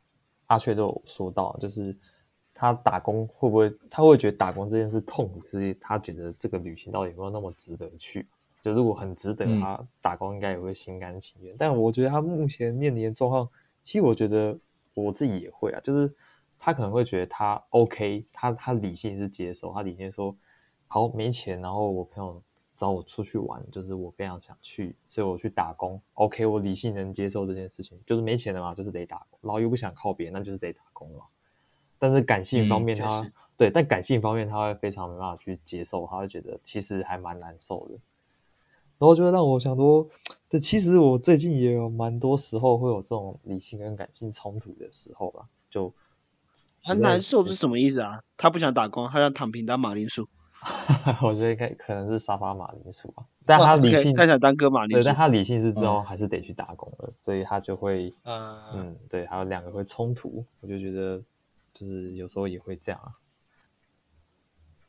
[0.46, 1.94] 阿雀都有说到，就是
[2.54, 8.26] 他打工会不会，他会觉得打工这件事痛苦，是他觉得这个旅行到底有没有那么值得去？
[8.62, 11.54] 就如果很值得，嗯他打工应该也会心甘情愿。
[11.58, 13.46] 但我觉得他目前面临的状况，
[13.84, 14.58] 其实我觉得
[14.94, 16.10] 我自己也会啊，就是
[16.58, 20.34] 他可能会觉得他 OK，他他理性是接受，他理性说
[20.86, 22.42] 好没钱，然后我朋友
[22.76, 26.00] 找我出去玩，就是我非常想去，所以我去打工。
[26.14, 31.22] OK，我理性能接受这件事情，就是没钱了嘛，就是得打工，然后又不想靠别人，那就是得打工了。
[31.98, 37.94] 但是感性方面嗯他，对，但感性方面他会非常没办法去接受，他会觉得其实还蛮难受的。
[38.98, 40.08] 然后就会让我想说，
[40.48, 45.92] 这其实我最近也有蛮多时候会有这种理性跟感性冲突的时候吧，就
[46.88, 48.20] 很难受是什么意思啊？
[48.36, 50.28] 他不想打工，他想躺平当马铃薯。
[51.22, 55.14] 我觉得应该可能是沙发马铃薯吧，但他哦理性，他想当哥马铃，薯但。
[55.14, 61.22] 他理性是之后还是得去打工了，所以他就会，嗯，嗯，对，还有两个会冲突，我就觉得
[61.72, 63.12] 就是有时候也会这样啊。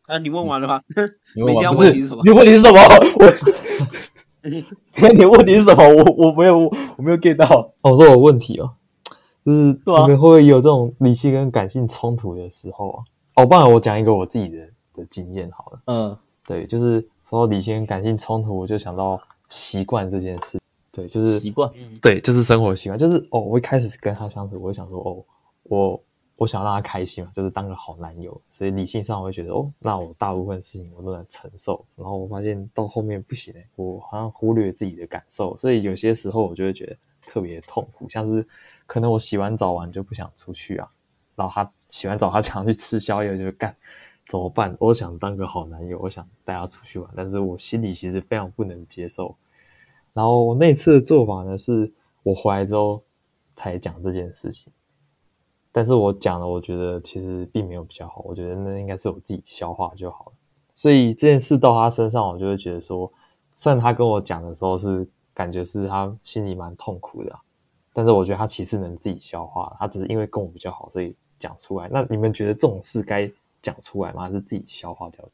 [0.07, 0.81] 啊，你问完了吗？
[1.35, 2.79] 你 问没完不是问题是什么你的问题是什么？
[5.03, 5.83] 我你问题是什么？
[5.87, 6.57] 我 我没有
[6.97, 7.73] 我没有 get 到。
[7.83, 8.73] 哦，这有问题哦，
[9.45, 13.03] 就是对啊你们会不会有这种理性跟感性冲突的时候啊？
[13.35, 15.81] 哦，不然我讲一个我自己的的经验好了。
[15.85, 20.59] 嗯，对，就是说到理性跟感性冲突，我就想到习惯这件事。
[20.91, 21.71] 对，就是习惯。
[22.01, 25.23] 对，就是生活习惯，就是哦，我一开始跟他相处，我会想说，哦，
[25.63, 26.01] 我
[26.35, 31.85] 我想让他开心嘛，就是当个好男友，所以理性上我会觉得，哦，那我大部分事情我都能承受。
[31.95, 38.45] 然后我发现到后面不行欸我好像忽略自己的感受，所以有些时候我就会觉得特别痛苦，像是
[38.89, 40.89] 可能我洗完澡完就不想出去啊，
[41.35, 43.75] 然后他洗完澡他想去吃宵夜，就干
[44.27, 44.75] 怎么办？
[44.79, 49.35] 我想当个好男友，我想带他出去玩，但是我心里其实非常不能接受。
[50.11, 53.03] 然后我那次的做法呢，是我回来之后
[53.55, 54.73] 才讲这件事情，
[55.71, 60.31] 但是我讲了，我觉得其实并没有比较好，我觉得那应该是我自己消化就好了。
[60.73, 63.11] 所以这件事到他身上，我就会觉得说，
[63.55, 67.39] 虽然他跟我讲的时候是感觉是他心里蛮痛苦的、
[67.93, 71.89] 但是我觉得他其实能自己消化，他只是因为跟我比较好，所以讲出来。
[71.91, 73.29] 那你们觉得这种事该
[73.61, 74.23] 讲出来吗？
[74.23, 75.27] 还是自己消化掉？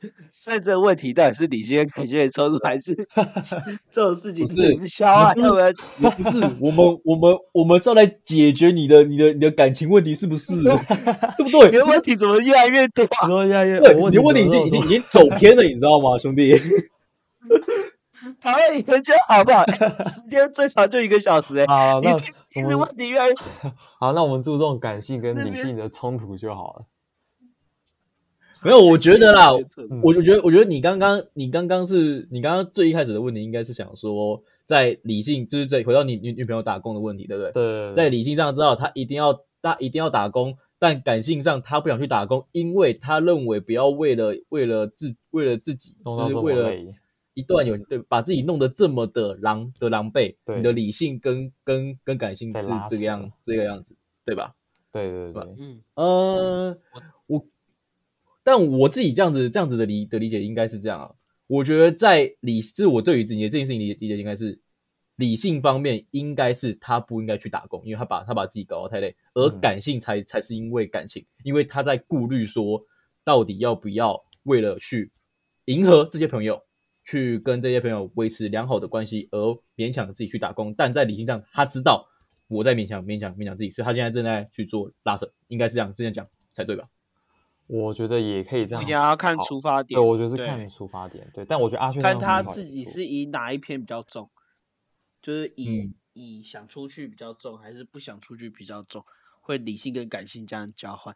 [0.32, 2.94] 所以这个问题到底是理性跟感性的冲突，还是
[3.92, 5.32] 这种事情是是消化？
[5.34, 5.46] 不是
[6.00, 10.54] 要不是我们我们我们是要来解决你的你的你的感情问题，是不是？
[11.36, 11.76] 对不对你？
[11.76, 13.28] 的问题怎么越来越多啊？
[13.28, 16.54] 说越来越对，你的问题已经已经已经走偏了，你知道吗，兄弟？
[18.40, 19.64] 讨论你们觉得好不好？
[20.04, 23.34] 时间最长就一个小时哎、好，那问题越来越
[23.98, 26.84] 好，那我们注重感性跟理性的冲突就好了。
[28.62, 29.46] 没有，我觉得啦，
[29.90, 37.52] 嗯我就觉得，我觉得你刚刚，你刚刚是你刚刚最一开始的问题，应该是想说，在理性，就是这回到你女女朋友打工的问题，对不对？
[37.52, 46.94] 对，在理性上知道他一定要，他一定要打工，但感性上他不想去打工，因为他认为不要为了为了自为了自己，就是为了累
[47.34, 54.54] 一段有对把自己弄得这么的狼的狼狈，对你的理性跟跟跟感性是这个样这个样子，对吧？
[54.92, 56.78] 对对对，嗯，呃，
[57.26, 57.46] 我，
[58.42, 61.14] 但我自己这样子这样子的理的理解应该是这样啊。
[61.46, 64.58] 我觉得在理，就是我对于你的这件事情理理解应该是
[65.14, 69.60] 理性方面，应该是他不应该去打工，因为他把他把自己搞得太累，而嗯。
[69.60, 72.84] 感性才才是因为感情，因为他在顾虑说
[73.22, 75.12] 到底要不要为了去
[75.66, 76.60] 迎合这些朋友，
[77.10, 79.38] 去跟这些朋友维持良好的关系，而
[79.74, 80.72] 勉强自己去打工。
[80.74, 82.06] 但在理性上，他知道
[82.46, 86.88] 我在勉强勉强勉强自己，所以他现在正在去做拉扯，应该是这样这样讲才对吧？
[87.66, 88.94] 我觉得也可以这样一定。
[88.94, 90.00] 要看出发点。
[90.00, 91.28] 对，我觉得是对看出发点。
[91.34, 94.30] 对，但我觉得阿轩看他自己是以哪一篇比较重，
[95.20, 99.04] 就是以、嗯以想出去比较重，还是不想出去比较重，
[99.40, 101.14] 会理性跟感性这样交换。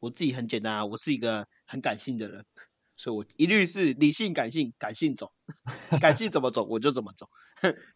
[0.00, 2.44] 我自己很简单啊，我是一个很感性的人，
[3.02, 5.32] 所以我一律是理性、感性，感性走，
[6.00, 7.28] 感性怎么走我就怎么走，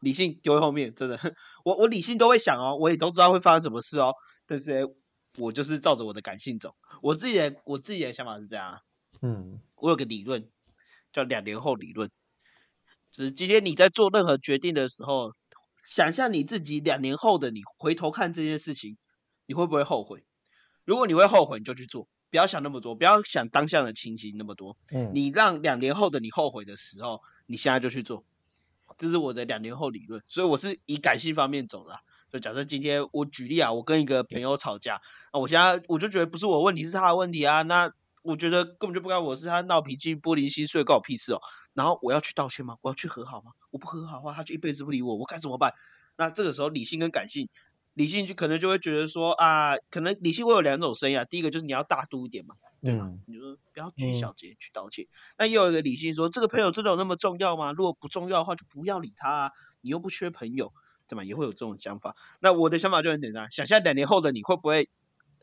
[0.00, 0.92] 理性丢在后面。
[0.92, 1.16] 真的，
[1.64, 4.12] 我我理性都会想哦，我也都知道会发生什么事哦，
[4.46, 4.88] 但是呢
[5.36, 6.74] 我就是照着我的感性走。
[7.02, 8.80] 我自己的我自己的想法是这样啊，
[9.22, 10.50] 嗯我有个理论
[11.12, 12.10] 叫两年后理论，
[13.12, 15.30] 就是今天你在做任何决定的时候，
[15.88, 18.98] 想象你自己两年后的你回头看这件事情，
[19.46, 20.24] 你会不会后悔？
[20.84, 24.76] 如果你会后悔，你就去做，不要想那么多，不要想当下的情形那么多。
[24.90, 28.24] 嗯，你让两年后的你后悔的时候，你现在就去做，
[28.98, 30.22] 这是我的两年后理论。
[30.26, 32.00] 所以我是以感性方面走的啊、
[32.32, 35.00] 就假设今天我举例啊，我跟一个朋友吵架，
[35.32, 37.62] 那我现在我就觉得不是我问题，是他的问题啊。
[37.62, 37.90] 那
[38.24, 41.40] 我觉得根本就不该我是他闹脾气、玻璃心碎，关我屁事哦。
[41.74, 42.76] 然后我要去道歉吗？
[42.82, 43.52] 我要去和好吗？
[43.70, 45.72] 我不和好的话，他就一辈子不理我，我该怎么办？
[46.16, 47.48] 那这个时候理性跟感性，
[47.96, 51.24] 理性就可能就会觉得说啊，可能理性会有两种声音啊。
[51.24, 55.06] 第一个就是你要大度一点嘛，嗯你就说不要拘小节去道歉。
[55.38, 57.72] 那又有一个理性说，这个朋友真的有那么重要吗？
[57.72, 59.50] 如果不重要的话，就不要理他啊。
[59.80, 60.72] 你又不缺朋友，
[61.08, 61.24] 对吧？
[61.24, 62.14] 也会有这种想法。
[62.40, 64.90] 那我的想法就很简单，想象两年后的你会不会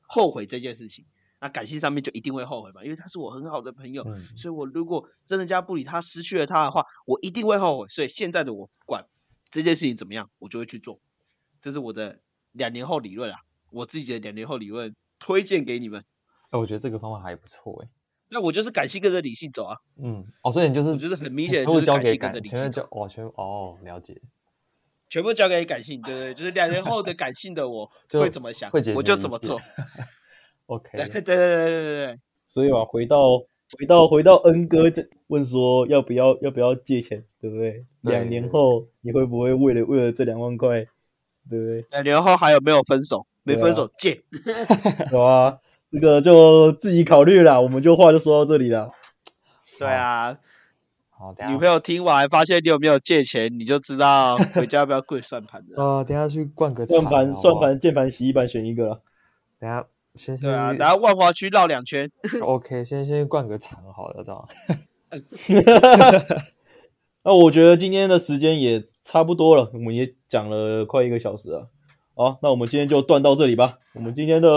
[0.03, 1.05] 后悔这件事情？
[1.39, 7.87] 那感性上面就一定会后悔嘛，因为他是我很好的朋友，嗯所以我如果真的家不理他，失去了他的话，我一定会后悔。
[7.89, 9.05] 所以现在的我不管
[9.49, 11.01] 这件事情怎么样，我就会去做。
[11.59, 12.21] 这是我的
[12.53, 13.39] 两年后理论啊，
[13.71, 16.03] 我自己的两年后理论推荐给你们。
[16.49, 17.89] 哎，我觉得这个方法还不错哎。
[18.29, 24.21] 那我就是感性跟着理性走啊，嗯，哦，所以你就是就是很明显的就是交给感感性跟着，理性走全部交，哦，全部哦，了解。
[25.09, 29.61] 全部交给感性，对对，对就是两年后的感性的我 就会怎么想会解，我就怎么做。
[30.65, 33.37] OK， 对对对对对对对，所以嘛，回到
[33.77, 37.85] 回到回到恩哥这问说要不要要不要借钱，对不对？
[38.03, 40.87] 对两年后你会不会为了为了这两万块，
[41.49, 41.85] 对不对？
[41.91, 43.25] 两年后还有没有分手？
[43.43, 44.21] 没分手借。
[45.11, 45.57] 有啊，
[45.91, 47.59] 这个就自己考虑啦。
[47.59, 48.89] 我们就话就说到这里了。
[49.77, 50.37] 对啊，
[51.09, 55.75] 好，等下女朋友听完发现你有没有借钱，你就知道回家要不要跪算盘的。
[55.75, 58.99] 呃， 等下去灌个算盘、算盘、键盘、洗衣板选一个啦。
[59.59, 59.85] 等下
[60.15, 62.09] 先先对啊，等下万华区绕两圈。
[62.41, 64.47] OK，先先灌个场好了，这样。
[67.23, 71.69] 那我觉得今天的时间也差不多了，我们也讲了快一个小时了。
[72.15, 73.77] 好，那我们今天就断到这里吧。
[73.95, 74.47] 我们今天的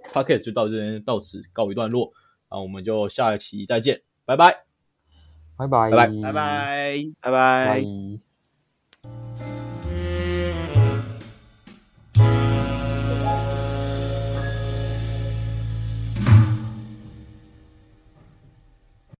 [0.00, 2.12] podcast 就到这边到此告一段落，
[2.50, 4.64] 那我们就下一期再见，拜拜。
[5.56, 7.80] 拜拜拜拜拜拜，拜拜。
[7.80, 8.25] 拜。